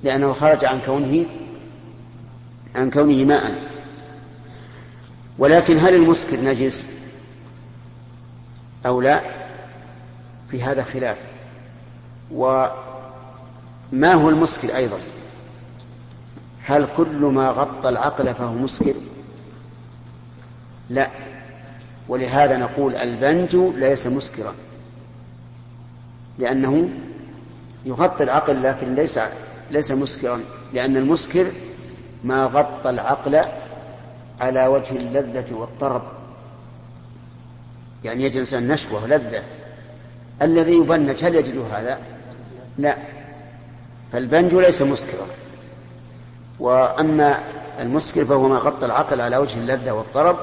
لأنه 0.03 0.33
خرج 0.33 0.65
عن 0.65 0.81
كونه 0.81 1.25
عن 2.75 2.91
كونه 2.91 3.25
ماء. 3.25 3.67
ولكن 5.37 5.77
هل 5.77 5.95
المسكر 5.95 6.39
نجس؟ 6.39 6.89
أو 8.85 9.01
لا؟ 9.01 9.21
في 10.49 10.63
هذا 10.63 10.83
خلاف. 10.83 11.17
وما 12.31 12.73
هو 14.13 14.29
المسكر 14.29 14.75
أيضا؟ 14.75 14.97
هل 16.67 16.87
كل 16.97 17.17
ما 17.17 17.49
غطى 17.49 17.89
العقل 17.89 18.33
فهو 18.33 18.53
مسكر؟ 18.53 18.93
لا. 20.89 21.09
ولهذا 22.07 22.57
نقول 22.57 22.95
البنج 22.95 23.55
ليس 23.55 24.07
مسكرا. 24.07 24.53
لأنه 26.39 26.89
يغطي 27.85 28.23
العقل 28.23 28.63
لكن 28.63 28.95
ليس 28.95 29.19
ليس 29.71 29.91
مسكرا. 29.91 30.41
لأن 30.73 30.97
المسكر 30.97 31.47
ما 32.23 32.45
غطى 32.45 32.89
العقل 32.89 33.41
على 34.41 34.67
وجه 34.67 34.91
اللذة 34.91 35.53
والطرب. 35.53 36.03
يعني 38.03 38.23
يجد 38.23 38.33
الإنسان 38.33 38.67
نشوة 38.67 39.03
ولذة. 39.03 39.43
الذي 40.41 40.73
يبنج 40.73 41.23
هل 41.23 41.35
يجد 41.35 41.57
هذا؟ 41.71 41.99
لا. 42.77 42.97
فالبنج 44.11 44.55
ليس 44.55 44.81
مسكرا. 44.81 45.27
وأما 46.59 47.43
المسكر 47.79 48.25
فهو 48.25 48.47
ما 48.47 48.57
غطى 48.57 48.85
العقل 48.85 49.21
على 49.21 49.37
وجه 49.37 49.59
اللذة 49.59 49.91
والطرب 49.91 50.37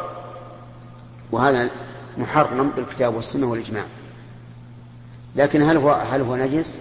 وهذا 1.33 1.70
محرم 2.18 2.70
بالكتاب 2.70 3.14
والسنة 3.14 3.46
والإجماع. 3.46 3.85
لكن 5.37 5.62
هل 5.62 5.77
هو 5.77 5.90
هل 5.90 6.20
هو 6.20 6.37
نجس؟ 6.37 6.81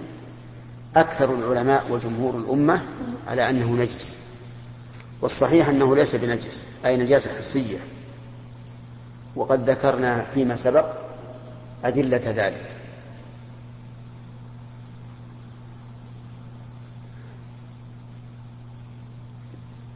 أكثر 0.95 1.33
العلماء 1.35 1.85
وجمهور 1.89 2.37
الأمة 2.37 2.81
على 3.27 3.49
أنه 3.49 3.71
نجس. 3.71 4.17
والصحيح 5.21 5.69
أنه 5.69 5.95
ليس 5.95 6.15
بنجس 6.15 6.65
أي 6.85 6.97
نجاسة 6.97 7.33
حسية. 7.37 7.77
وقد 9.35 9.69
ذكرنا 9.69 10.25
فيما 10.33 10.55
سبق 10.55 10.85
أدلة 11.85 12.21
ذلك. 12.25 12.75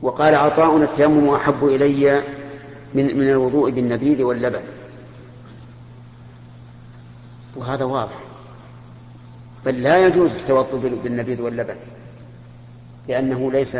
وقال 0.07 0.35
عطاء 0.35 0.77
التيمم 0.77 1.29
أحب 1.29 1.65
إلي 1.65 2.23
من 2.93 3.17
من 3.17 3.29
الوضوء 3.29 3.71
بالنبيذ 3.71 4.23
واللبن. 4.23 4.61
وهذا 7.55 7.83
واضح. 7.83 8.19
بل 9.65 9.83
لا 9.83 10.05
يجوز 10.05 10.37
التوضؤ 10.37 10.89
بالنبيذ 11.03 11.41
واللبن 11.41 11.75
لأنه 13.07 13.51
ليس 13.51 13.77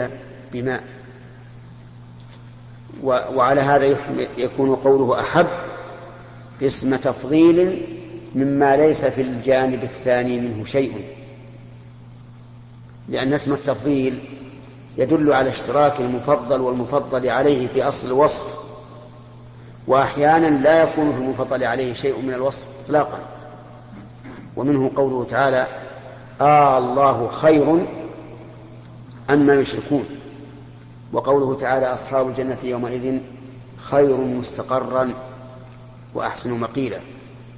بماء. 0.53 0.83
وعلى 3.03 3.61
هذا 3.61 3.97
يكون 4.37 4.75
قوله 4.75 5.19
أحب 5.19 5.47
اسم 6.61 6.95
تفضيل 6.95 7.87
مما 8.35 8.77
ليس 8.77 9.05
في 9.05 9.21
الجانب 9.21 9.83
الثاني 9.83 10.39
منه 10.39 10.65
شيء. 10.65 11.09
لأن 13.09 13.33
اسم 13.33 13.53
التفضيل 13.53 14.36
يدل 14.97 15.33
على 15.33 15.49
اشتراك 15.49 15.99
المفضل 15.99 16.61
والمفضل 16.61 17.29
عليه 17.29 17.67
في 17.67 17.83
أصل 17.87 18.07
الوصف 18.07 18.67
وأحيانا 19.87 20.47
لا 20.47 20.83
يكون 20.83 21.13
في 21.13 21.17
المفضل 21.17 21.63
عليه 21.63 21.93
شيء 21.93 22.21
من 22.21 22.33
الوصف 22.33 22.65
إطلاقا. 22.85 23.19
ومنه 24.55 24.91
قوله 24.95 25.23
تعالى 25.23 25.67
آه 26.41 26.77
الله 26.77 27.27
خير 27.27 27.87
أما 29.29 29.53
يشركون. 29.53 30.05
وقوله 31.13 31.55
تعالى 31.55 31.93
أصحاب 31.93 32.27
الجنة 32.27 32.57
يومئذ 32.63 33.19
خير 33.81 34.17
مستقرا 34.17 35.13
وأحسن 36.15 36.51
مقيلا. 36.51 36.99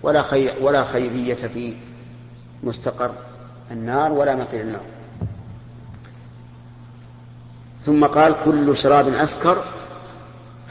ولا 0.04 0.22
خير 0.22 0.54
ولا 0.62 0.84
خيرية 0.84 1.34
في 1.34 1.74
مستقر 2.64 3.12
النار 3.72 4.12
ولا 4.12 4.36
مقيل 4.36 4.62
النار. 4.62 4.82
ثم 7.82 8.06
قال 8.06 8.36
كل 8.46 8.78
شراب 8.78 9.08
أسكر 9.08 9.64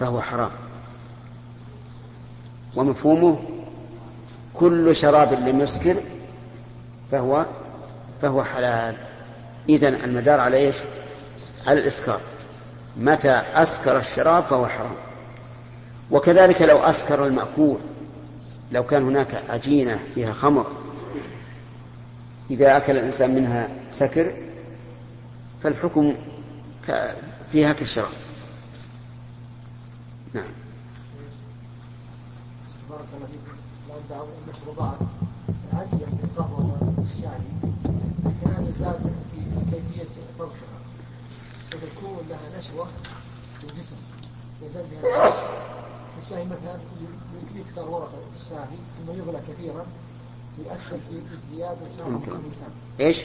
فهو 0.01 0.21
حرام. 0.21 0.51
ومفهومه 2.77 3.38
كل 4.55 4.97
شراب 4.97 5.33
لم 5.33 5.61
يسكر 5.61 5.97
فهو 7.12 7.47
فهو 8.23 8.44
حلال. 8.44 8.97
إذن 9.68 9.94
المدار 9.94 10.40
على 10.40 10.57
إيش؟ 10.57 10.77
على 11.66 11.81
الإسكار. 11.81 12.21
متى 12.97 13.42
أسكر 13.55 13.97
الشراب 13.97 14.44
فهو 14.44 14.66
حرام. 14.66 14.94
وكذلك 16.11 16.62
لو 16.62 16.79
أسكر 16.79 17.27
المأكول 17.27 17.79
لو 18.73 18.83
كان 18.85 19.03
هناك 19.05 19.42
عجينة 19.49 19.99
فيها 20.14 20.33
خمر 20.33 20.66
إذا 22.51 22.77
أكل 22.77 22.92
الإنسان 22.97 23.35
منها 23.35 23.69
سكر 23.90 24.33
فالحكم 25.63 26.15
فيها 27.52 27.72
كالشراب 27.72 28.08
نعم 30.34 30.44
بارك 32.90 33.04
الله 33.14 33.26
فيكم 33.26 33.56
لو 33.88 34.16
بعض 34.16 34.28
المشروبات 34.46 34.98
هذه 35.72 36.06
القهوة 36.24 36.94
والشاي 36.98 37.40
أحيانا 38.26 38.72
زاد 38.80 39.12
في 39.32 39.70
كيفية 39.70 40.08
طبخها 40.38 40.78
فتكون 41.70 42.26
لها 42.28 42.58
نشوة 42.58 42.86
في 43.60 43.64
الجسم 43.72 43.96
يزال 44.62 44.84
بها. 45.02 45.32
الشاي 46.22 46.44
مثلا 46.44 46.78
يكثر 47.56 47.88
ورق 47.90 48.12
الشاي 48.40 48.78
ثم 48.98 49.12
يغلى 49.18 49.40
كثيرا 49.48 49.86
يؤثر 50.58 50.98
في 51.10 51.22
ازدياد 51.34 51.78
نشاط 51.82 52.08
جسم 52.22 52.32
الإنسان 52.32 52.70
إيش؟ 53.00 53.18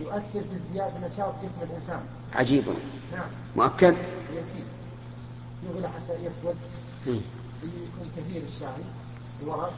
يؤثر 0.00 0.22
في 0.32 0.56
ازدياد 0.56 0.92
نشاط 1.04 1.34
جسم 1.44 1.62
الإنسان. 1.70 2.00
عجيب. 2.34 2.64
نعم. 3.12 3.26
مؤكد؟ 3.56 3.96
يكفي. 4.32 4.64
يغلى 5.68 5.88
حتى 5.88 6.14
يسود. 6.14 6.56
إيه. 7.06 7.20
يكون 7.62 8.10
كثير 8.16 8.42
الشاي 8.42 8.84
الورق. 9.42 9.72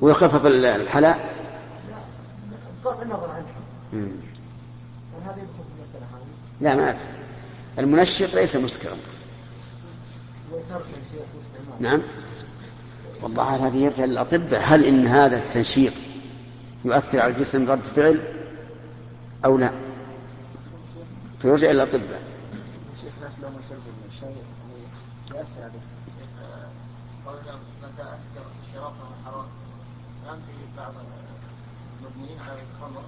ويخفف 0.00 0.46
الحلاء 0.46 1.34
بغض 2.84 3.00
النظر 3.00 3.30
عنه. 3.30 3.46
هذا 5.26 5.36
يدخل 5.36 5.54
في 5.54 5.78
المسألة 5.78 6.06
هذه. 6.14 6.26
لا 6.60 6.74
ما 6.74 6.90
أدري. 6.90 7.04
المنشط 7.78 8.34
ليس 8.34 8.56
مسكرا. 8.56 8.96
نعم. 11.80 12.02
والله 13.22 13.66
هذه 13.66 13.76
يرجع 13.76 14.04
للأطباء؟ 14.04 14.62
هل 14.64 14.84
إن 14.84 15.06
هذا 15.06 15.38
التنشيط 15.38 15.92
يؤثر 16.84 17.20
على 17.20 17.32
الجسم 17.32 17.70
رد 17.70 17.82
فعل؟ 17.82 18.37
أو 19.44 19.58
لا؟ 19.58 19.72
فيرجع 21.42 21.70
إلى 21.70 21.82
الأطباء 21.82 22.22
يؤثر 25.30 25.62
عليه 25.62 25.80
متى 27.82 28.02
أسكر 28.02 28.42
حرام 29.24 29.46
بعض 30.76 30.92
على 32.48 32.58
الخمر 32.74 33.02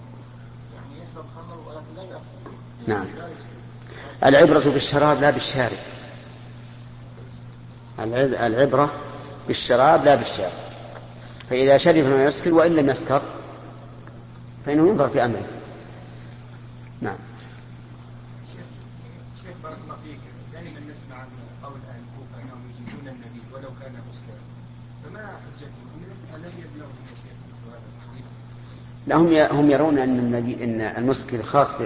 يعني 0.75 1.03
يشرب 1.03 1.25
خمر 1.37 1.59
ولكن 1.69 1.95
لا 1.97 2.03
يؤثر 2.03 2.51
نعم. 2.87 3.07
العبرة 4.25 4.71
بالشراب 4.71 5.21
لا 5.21 5.31
بالشارب. 5.31 5.79
العبرة 7.99 8.91
بالشراب 9.49 10.05
لا 10.05 10.15
بالشارب. 10.15 10.53
فإذا 11.51 11.77
شرب 11.77 12.05
ما 12.05 12.25
يسكر 12.25 12.55
وإن 12.55 12.77
لم 12.77 12.91
يسكر 12.91 13.23
فإنه 14.67 14.89
ينظر 14.89 15.09
في 15.09 15.25
أمره 15.25 15.49
نعم 17.01 17.17
شيخ 19.43 19.55
بارك 19.63 19.79
الله 19.85 19.97
فيك 20.05 20.21
دائما 20.53 20.81
نسمع 20.81 21.17
عن 21.17 21.29
قول 21.63 21.81
أهل 21.89 22.01
الكوفة 22.01 22.43
أنهم 22.43 22.71
يجيزون 22.71 23.09
النبي 23.09 23.43
ولو 23.55 23.69
كان 23.81 23.93
مسكرا 24.11 24.41
فما 25.05 25.27
حجتهم؟ 25.27 25.91
الذي 26.35 26.63
يبلغهم 26.63 27.11
لا 29.07 29.17
هم 29.53 29.71
يرون 29.71 29.99
أن 29.99 30.19
النبي 30.19 30.65
إن 30.65 30.81
المسكر 30.81 31.43
خاص 31.43 31.77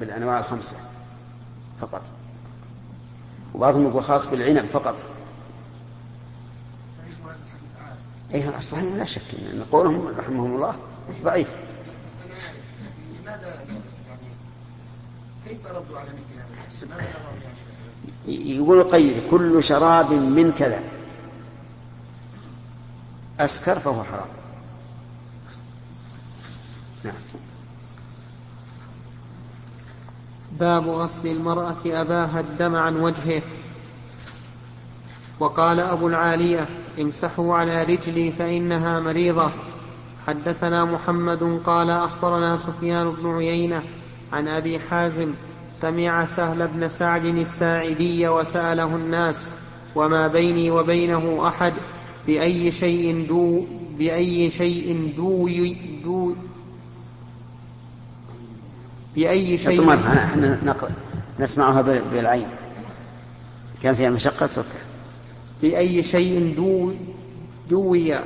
بالأنواع 0.00 0.38
الخمسة 0.38 0.76
فقط. 1.80 2.02
وبعضهم 3.54 3.88
يقول 3.88 4.04
خاص 4.04 4.28
بالعنب 4.28 4.64
فقط. 4.64 4.96
اي 8.34 8.56
الصحيح 8.58 8.94
لا 8.94 9.04
شك. 9.04 9.22
إن 9.52 9.64
قولهم 9.72 10.08
رحمهم 10.18 10.54
الله 10.54 10.76
ضعيف. 11.22 11.56
لماذا 13.22 13.64
كيف 15.48 15.66
ردوا 15.66 15.98
على 15.98 16.08
مثل 16.68 16.92
هذا 16.92 17.06
يقول 18.26 18.82
قيد 18.82 19.22
كل 19.30 19.64
شراب 19.64 20.12
من 20.12 20.52
كذا. 20.52 20.82
أسكر 23.40 23.78
فهو 23.78 24.04
حرام. 24.04 24.41
نعم. 27.04 27.14
باب 30.60 30.88
غسل 30.88 31.26
المرأة 31.26 31.76
أباها 31.86 32.40
الدم 32.40 32.76
عن 32.76 32.96
وجهه. 32.96 33.42
وقال 35.40 35.80
أبو 35.80 36.08
العالية 36.08 36.66
امسحوا 37.00 37.54
على 37.54 37.82
رجلي 37.82 38.32
فإنها 38.32 39.00
مريضة. 39.00 39.50
حدثنا 40.26 40.84
محمد 40.84 41.60
قال 41.64 41.90
أخبرنا 41.90 42.56
سفيان 42.56 43.10
بن 43.10 43.34
عيينة 43.36 43.82
عن 44.32 44.48
أبي 44.48 44.80
حازم 44.80 45.34
سمع 45.72 46.24
سهل 46.24 46.68
بن 46.68 46.88
سعد 46.88 47.24
الساعدي 47.24 48.28
وسأله 48.28 48.96
الناس 48.96 49.52
وما 49.94 50.26
بيني 50.26 50.70
وبينه 50.70 51.48
أحد 51.48 51.72
بأي 52.26 52.70
شيء 52.70 53.26
دو 53.28 53.64
بأي 53.98 54.50
شيء 54.50 55.12
دو 55.16 55.48
دو 56.04 56.34
بأي 59.16 59.58
شيء 59.58 59.94
إحنا 59.94 60.58
نقرأ 60.64 60.90
نسمعها 61.40 61.82
بالعين. 62.12 62.46
كان 63.82 63.94
فيها 63.94 64.10
مشقة 64.10 64.46
تركها 64.46 64.82
بأي 65.62 66.02
شيء 66.02 66.54
دو 66.56 66.92
دوي 67.70 68.18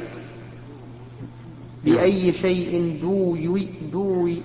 بأي 1.84 2.32
شيء 2.32 2.98
دوي 3.02 3.68
دوي 3.92 4.36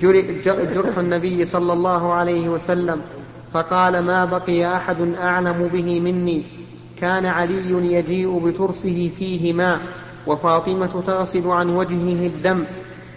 جرح 0.00 0.98
النبي 0.98 1.44
صلى 1.44 1.72
الله 1.72 2.12
عليه 2.12 2.48
وسلم 2.48 3.00
فقال 3.52 3.98
ما 3.98 4.24
بقي 4.24 4.76
أحد 4.76 5.00
أعلم 5.00 5.68
به 5.72 6.00
مني. 6.00 6.44
كان 7.00 7.26
علي 7.26 7.92
يجيء 7.94 8.38
بترسه 8.38 9.10
فيه 9.18 9.52
ماء 9.52 9.80
وفاطمة 10.26 11.02
تغسل 11.06 11.48
عن 11.48 11.70
وجهه 11.70 12.26
الدم 12.26 12.64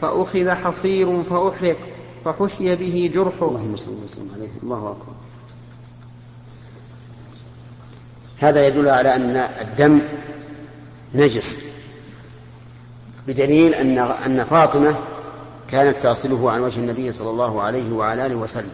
فأخذ 0.03 0.49
حصير 0.49 1.23
فأحرق 1.23 1.77
فحشي 2.25 2.75
به 2.75 3.11
جرحه. 3.13 3.47
اللهم 3.47 3.75
صل 3.75 3.91
وسلم 4.05 4.29
عليه. 4.35 4.49
الله 4.63 4.91
أكبر. 4.91 5.13
هذا 8.37 8.67
يدل 8.67 8.89
على 8.89 9.15
أن 9.15 9.35
الدم 9.35 10.01
نجس 11.15 11.59
بدليل 13.27 13.75
أن 13.75 13.97
أن 13.97 14.43
فاطمة 14.43 14.95
كانت 15.67 16.03
تصله 16.03 16.51
عن 16.51 16.61
وجه 16.61 16.79
النبي 16.79 17.11
صلى 17.11 17.29
الله 17.29 17.61
عليه 17.61 17.93
وعلى 17.93 18.25
آله 18.25 18.35
وسلم. 18.35 18.73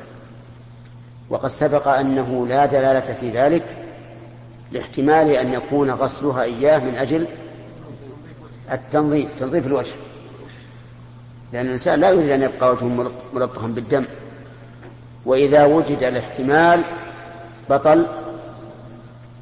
وقد 1.30 1.50
سبق 1.50 1.88
أنه 1.88 2.48
لا 2.48 2.66
دلالة 2.66 3.14
في 3.14 3.30
ذلك 3.30 3.78
لاحتمال 4.72 5.30
أن 5.30 5.54
يكون 5.54 5.92
غسلها 5.92 6.44
إياه 6.44 6.80
من 6.80 6.96
أجل 6.96 7.28
التنظيف 8.72 9.40
تنظيف 9.40 9.68
الوجه. 9.68 10.09
لأن 11.54 11.66
الإنسان 11.66 12.00
لا 12.00 12.10
يريد 12.10 12.30
أن 12.30 12.42
يبقى 12.42 12.72
وجهه 12.72 13.14
ملطخا 13.34 13.68
بالدم. 13.68 14.06
وإذا 15.26 15.66
وجد 15.66 16.04
الاحتمال 16.04 16.84
بطل 17.70 18.08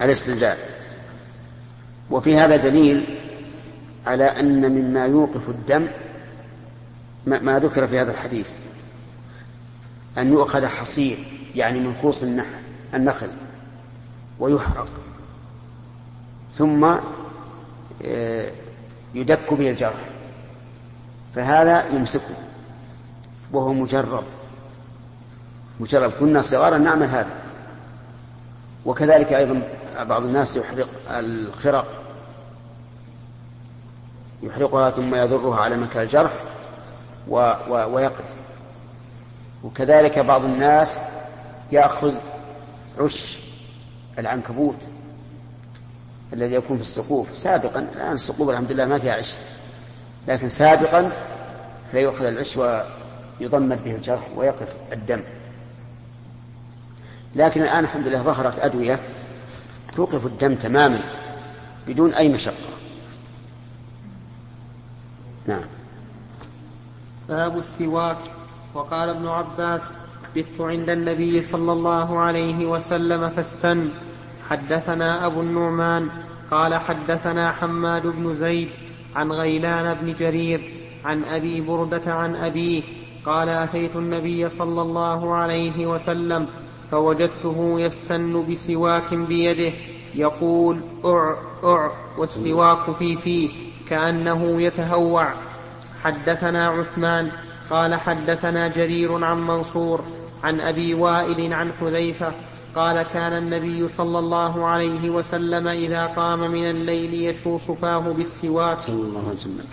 الاستلزام 0.01 0.57
وفي 2.11 2.37
هذا 2.37 2.55
دليل 2.55 3.17
على 4.07 4.23
أن 4.23 4.71
مما 4.71 5.05
يوقف 5.05 5.49
الدم 5.49 5.87
ما 7.25 7.59
ذكر 7.59 7.87
في 7.87 7.99
هذا 7.99 8.11
الحديث. 8.11 8.49
أن 10.17 10.31
يؤخذ 10.33 10.65
حصير 10.65 11.17
يعني 11.55 11.79
من 11.79 11.93
خوص 11.93 12.23
النخل 12.93 13.29
ويحرق. 14.39 14.89
ثم 16.57 16.95
آه، 18.05 18.51
يدك 19.15 19.53
به 19.53 19.69
الجرح. 19.69 20.16
فهذا 21.37 21.85
يمسكه 21.85 22.35
وهو 23.53 23.73
مجرب. 23.73 24.23
مجرب. 25.79 26.11
كنا 26.11 26.41
صغارا 26.41 26.77
نعمل 26.77 27.07
هذا. 27.07 27.35
وكذلك 28.85 29.33
أيضا 29.33 29.61
بعض 29.99 30.23
الناس 30.23 30.57
يحرق 30.57 30.87
الخرق. 31.09 31.87
يحرقها 34.43 34.91
ثم 34.91 35.15
يضرها 35.15 35.61
على 35.61 35.77
مكان 35.77 36.03
الجرح 36.03 36.31
و 37.27 37.53
و 37.69 37.95
ويقف 37.95 38.25
وكذلك 39.63 40.19
بعض 40.19 40.43
الناس 40.43 40.99
يأخذ 41.71 42.13
عش 42.99 43.39
العنكبوت 44.19 44.77
الذي 46.33 46.55
يكون 46.55 46.77
في 46.77 46.83
السقوف. 46.83 47.37
سابقا 47.37 47.79
الآن 47.79 48.13
السقوف 48.13 48.49
الحمد 48.49 48.71
لله 48.71 48.85
ما 48.85 48.99
فيها 48.99 49.13
عش 49.13 49.33
لكن 50.27 50.49
سابقا 50.49 51.26
فيؤخذ 51.91 52.25
العش 52.25 52.57
ويضمد 52.57 53.83
به 53.83 53.95
الجرح 53.95 54.27
ويقف 54.35 54.73
الدم. 54.93 55.21
لكن 57.35 57.61
الآن 57.61 57.83
الحمد 57.83 58.07
لله 58.07 58.21
ظهرت 58.21 58.59
أدوية 58.59 58.99
توقف 59.93 60.25
الدم 60.25 60.55
تماما 60.55 60.99
بدون 61.87 62.13
أي 62.13 62.29
مشقة. 62.29 62.53
نعم. 65.47 65.65
باب 67.29 67.57
السواك. 67.57 68.17
وقال 68.73 69.09
ابن 69.09 69.27
عباس 69.27 69.97
بت 70.35 70.45
عند 70.59 70.89
النبي 70.89 71.41
صلى 71.41 71.71
الله 71.71 72.19
عليه 72.19 72.65
وسلم 72.65 73.29
فاستن. 73.29 73.89
حدثنا 74.49 75.25
أبو 75.25 75.41
النعمان. 75.41 76.09
قال 76.51 76.75
حدثنا 76.75 77.51
حماد 77.51 78.07
بن 78.07 78.35
زيد 78.35 78.69
عن 79.15 79.31
غيلان 79.31 79.93
بن 79.93 80.13
جرير 80.13 80.76
عن 81.05 81.23
أبي 81.23 81.61
بردة 81.61 82.13
عن 82.13 82.35
أبيه 82.35 82.83
قال 83.25 83.49
أتيت 83.49 83.95
النبي 83.95 84.49
صلى 84.49 84.81
الله 84.81 85.35
عليه 85.35 85.87
وسلم 85.87 86.47
فوجدته 86.91 87.79
يستن 87.79 88.45
بسواك 88.49 89.13
بيده 89.13 89.73
يقول 90.15 90.79
أع 91.05 91.35
أع 91.63 91.91
والسواك 92.17 92.95
في 92.99 93.17
فيه 93.17 93.49
كأنه 93.89 94.61
يتهوع. 94.61 95.33
حدثنا 96.03 96.67
عثمان 96.67 97.31
قال 97.69 97.95
حدثنا 97.95 98.67
جرير 98.67 99.23
عن 99.25 99.47
منصور 99.47 100.01
عن 100.43 100.61
أبي 100.61 100.93
وائل 100.93 101.53
عن 101.53 101.71
حذيفة 101.81 102.31
قال 102.75 103.01
كان 103.01 103.33
النبي 103.33 103.87
صلى 103.87 104.19
الله 104.19 104.65
عليه 104.65 105.09
وسلم 105.09 105.67
إذا 105.67 106.05
قام 106.05 106.39
من 106.51 106.69
الليل 106.69 107.13
يشوص 107.13 107.71
فاه 107.71 107.99
بالسواك. 107.99 108.79
صلى 108.79 108.95
الله 108.95 109.19
عليه 109.19 109.37
وسلم. 109.37 109.65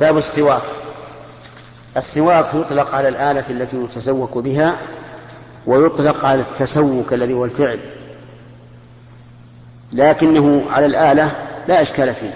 باب 0.00 0.16
السواك. 0.16 0.62
السواك 1.96 2.54
يطلق 2.54 2.94
على 2.94 3.08
الآلة 3.08 3.44
التي 3.50 3.76
يتسوك 3.76 4.38
بها 4.38 4.78
ويطلق 5.66 6.26
على 6.26 6.40
التسوك 6.40 7.12
الذي 7.12 7.32
هو 7.32 7.44
الفعل. 7.44 7.80
لكنه 9.92 10.70
على 10.70 10.86
الآلة 10.86 11.32
لا 11.68 11.82
إشكال 11.82 12.14
فيه 12.14 12.34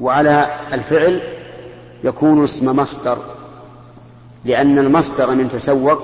وعلى 0.00 0.60
الفعل 0.72 1.22
يكون 2.04 2.44
اسم 2.44 2.76
مصدر 2.76 3.18
لأن 4.44 4.78
المصدر 4.78 5.30
من 5.30 5.48
تسوك 5.48 6.02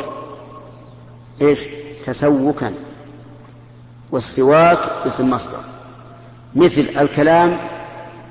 إيش؟ 1.40 1.64
تسوكا. 2.06 2.74
والسواك 4.10 4.78
اسم 5.06 5.30
مصدر. 5.30 5.60
مثل 6.56 6.88
الكلام 7.00 7.58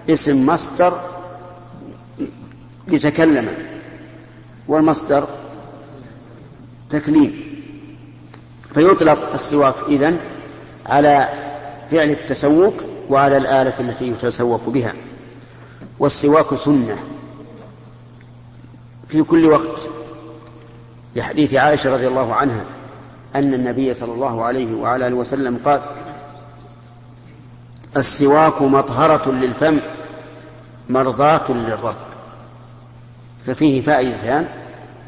اسم 0.10 0.46
مصدر 0.46 1.02
لتكلم. 2.88 3.48
والمصدر 4.68 5.28
تكليم. 6.90 7.48
فيطلق 8.74 9.34
السواك 9.34 9.76
إذن 9.88 10.20
على 10.86 11.30
فعل 11.92 12.10
التسوك 12.10 12.74
وعلى 13.10 13.38
الآلة 13.38 13.74
التي 13.80 14.08
يتسوق 14.08 14.70
بها. 14.70 14.94
والسواك 16.00 16.56
سنة. 16.56 16.98
في 19.10 19.24
كل 19.24 19.46
وقت. 19.46 19.90
لحديث 21.16 21.54
عائشة 21.54 21.94
رضي 21.94 22.08
الله 22.08 22.34
عنها 22.34 22.66
أن 23.36 23.54
النبي 23.54 23.94
صلى 23.94 24.14
الله 24.14 24.44
عليه 24.44 24.76
وعلى 24.76 25.08
آله 25.08 25.16
وسلم 25.16 25.60
قال 25.66 25.82
السواك 27.98 28.62
مطهرة 28.62 29.32
للفم 29.32 29.80
مرضاة 30.90 31.52
للرب. 31.52 32.07
ففيه 33.48 33.82
فائدتان 33.82 34.48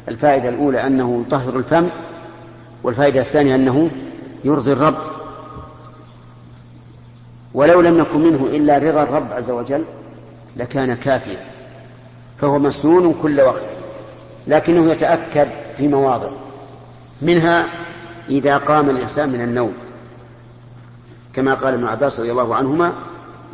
الفائدة 0.08 0.48
الأولى 0.48 0.86
أنه 0.86 1.24
يطهر 1.26 1.56
الفم 1.56 1.88
والفائدة 2.82 3.20
الثانية 3.20 3.54
أنه 3.54 3.90
يرضي 4.44 4.72
الرب. 4.72 4.98
ولو 7.54 7.80
لم 7.80 7.98
يكن 7.98 8.20
منه 8.20 8.46
إلا 8.46 8.78
رضا 8.78 9.02
الرب 9.02 9.32
عز 9.32 9.50
وجل 9.50 9.84
لكان 10.56 10.94
كافيا. 10.94 11.40
فهو 12.40 12.58
مسنون 12.58 13.14
كل 13.22 13.40
وقت 13.40 13.64
لكنه 14.46 14.92
يتأكد 14.92 15.48
في 15.76 15.88
مواضع. 15.88 16.30
منها 17.22 17.64
إذا 18.28 18.56
قام 18.56 18.90
الإنسان 18.90 19.28
من 19.28 19.40
النوم. 19.40 19.72
كما 21.34 21.54
قال 21.54 21.74
ابن 21.74 21.86
عباس 21.86 22.20
رضي 22.20 22.30
الله 22.30 22.54
عنهما 22.54 22.92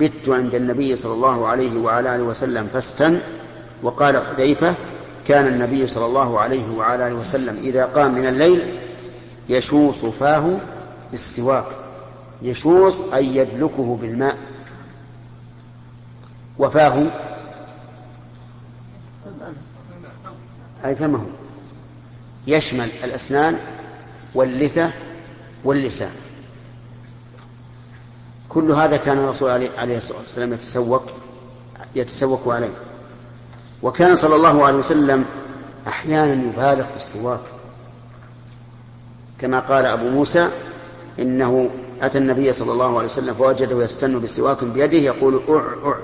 بت 0.01 0.29
عند 0.29 0.55
النبي 0.55 0.97
صلى 0.97 1.13
الله 1.13 1.47
عليه 1.47 1.79
وعلى 1.79 2.17
آله 2.17 2.25
وسلم 2.25 2.67
فاستن 2.67 3.21
وقال 3.83 4.27
حذيفة 4.27 4.75
كان 5.29 5.47
النبي 5.47 5.87
صلى 5.87 6.07
الله 6.07 6.41
عليه 6.41 6.77
وعلى 6.77 7.07
آله 7.07 7.15
وسلم 7.15 7.57
إذا 7.57 7.85
قام 7.85 8.15
من 8.15 8.27
الليل 8.27 8.81
يشوص 9.49 10.05
فاه 10.05 10.59
بالسواك 11.11 11.67
يشوص 12.43 13.01
أي 13.03 13.37
يدلكه 13.37 13.99
بالماء 14.01 14.37
وفاه 16.59 17.07
أي 20.85 20.97
فمه 20.97 21.27
يشمل 22.47 22.91
الأسنان 23.05 23.59
واللثة 24.35 24.91
واللسان. 25.65 26.11
كل 28.49 28.73
هذا 28.73 28.97
كان 28.97 29.19
الرسول 29.19 29.51
عليه 29.51 29.97
الصلاة 29.97 30.19
والسلام 30.19 30.53
يتسوق 30.53 31.03
يتسوق 31.95 32.49
عليه. 32.49 32.73
وكان 33.83 34.15
صلى 34.15 34.35
الله 34.35 34.67
عليه 34.67 34.79
وسلم 34.79 35.25
أحيانا 35.89 36.33
يبالغ 36.33 36.85
في 36.87 36.97
السواك. 36.97 37.41
كما 39.41 39.61
قال 39.61 39.85
أبو 39.85 40.09
موسى 40.11 40.51
إنه 41.19 41.71
أتى 42.03 42.19
النبي 42.19 42.53
صلى 42.53 42.73
الله 42.73 42.97
عليه 42.97 43.07
وسلم 43.07 43.35
فوجده 43.35 43.85
يستن 43.85 44.21
بسواك 44.21 44.65
بيده 44.65 44.99
يقول 44.99 45.43
أع 45.49 45.91
أع. 45.91 45.99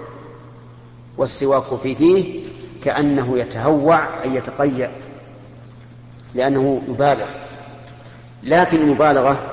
والسواك 1.18 1.80
في 1.82 1.94
فيه 1.94 2.44
كأنه 2.84 3.38
يتهوع 3.38 4.22
أي 4.22 4.34
يتقيأ 4.34 4.90
لأنه 6.34 6.82
يبالغ. 6.88 7.28
لكن 8.42 8.76
المبالغة 8.76 9.50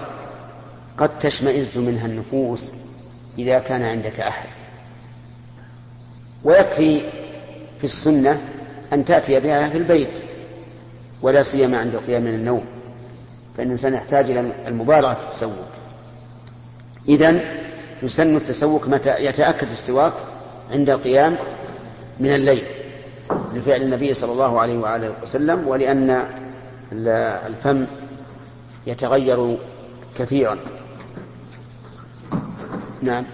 قد 0.98 1.18
تشمئز 1.20 1.78
منها 1.78 2.06
النفوس 2.06 2.72
إذا 3.38 3.60
كان 3.60 3.84
عندك 3.84 4.20
أحد. 4.20 4.50
ويكفي 6.44 7.10
في 7.80 7.84
السنة 7.84 8.42
أن 8.94 9.06
تأتي 9.06 9.40
بها 9.40 9.70
في 9.70 9.78
البيت 9.78 10.24
ولا 11.22 11.44
سيما 11.44 11.78
عند 11.78 11.96
القيام 11.96 12.22
من 12.22 12.34
النوم 12.34 12.66
فإن 13.58 13.66
الإنسان 13.66 13.94
يحتاج 13.94 14.32
إلى 14.32 14.54
المبالغة 14.68 15.14
في 15.14 15.24
التسوق. 15.24 15.68
إذا 17.10 17.40
يسن 18.04 18.36
التسوق 18.36 18.88
متى 18.88 19.26
يتأكد 19.26 19.72
السواك 19.72 20.14
عند 20.72 20.90
القيام 20.90 21.38
من 22.20 22.36
الليل 22.36 22.64
لفعل 23.54 23.82
النبي 23.82 24.14
صلى 24.14 24.32
الله 24.32 24.62
عليه 24.62 24.78
وآله 24.78 25.14
وسلم 25.24 25.68
ولأن 25.68 26.24
الفم 26.92 27.86
يتغير 28.88 29.58
كثيرا. 30.18 30.58
نعم 33.02 33.26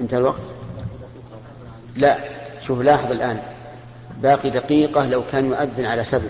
انتهى 0.00 0.18
الوقت؟ 0.18 0.42
لا 1.96 2.18
شوف 2.60 2.80
لاحظ 2.80 3.12
الآن. 3.12 3.51
باقي 4.22 4.50
دقيقة 4.50 5.08
لو 5.08 5.22
كان 5.32 5.46
يؤذن 5.46 5.84
على 5.84 6.04
سبع. 6.04 6.28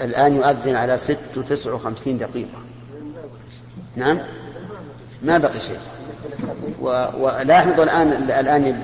الآن 0.00 0.36
يؤذن 0.36 0.74
على 0.74 0.98
ست 0.98 1.18
وتسع 1.36 1.72
وخمسين 1.72 2.18
دقيقة. 2.18 2.58
نعم؟ 3.96 4.18
ما 5.22 5.38
بقي 5.38 5.60
شيء. 5.60 5.78
ولاحظوا 7.20 7.84
الآن 7.84 8.12
الآن 8.12 8.82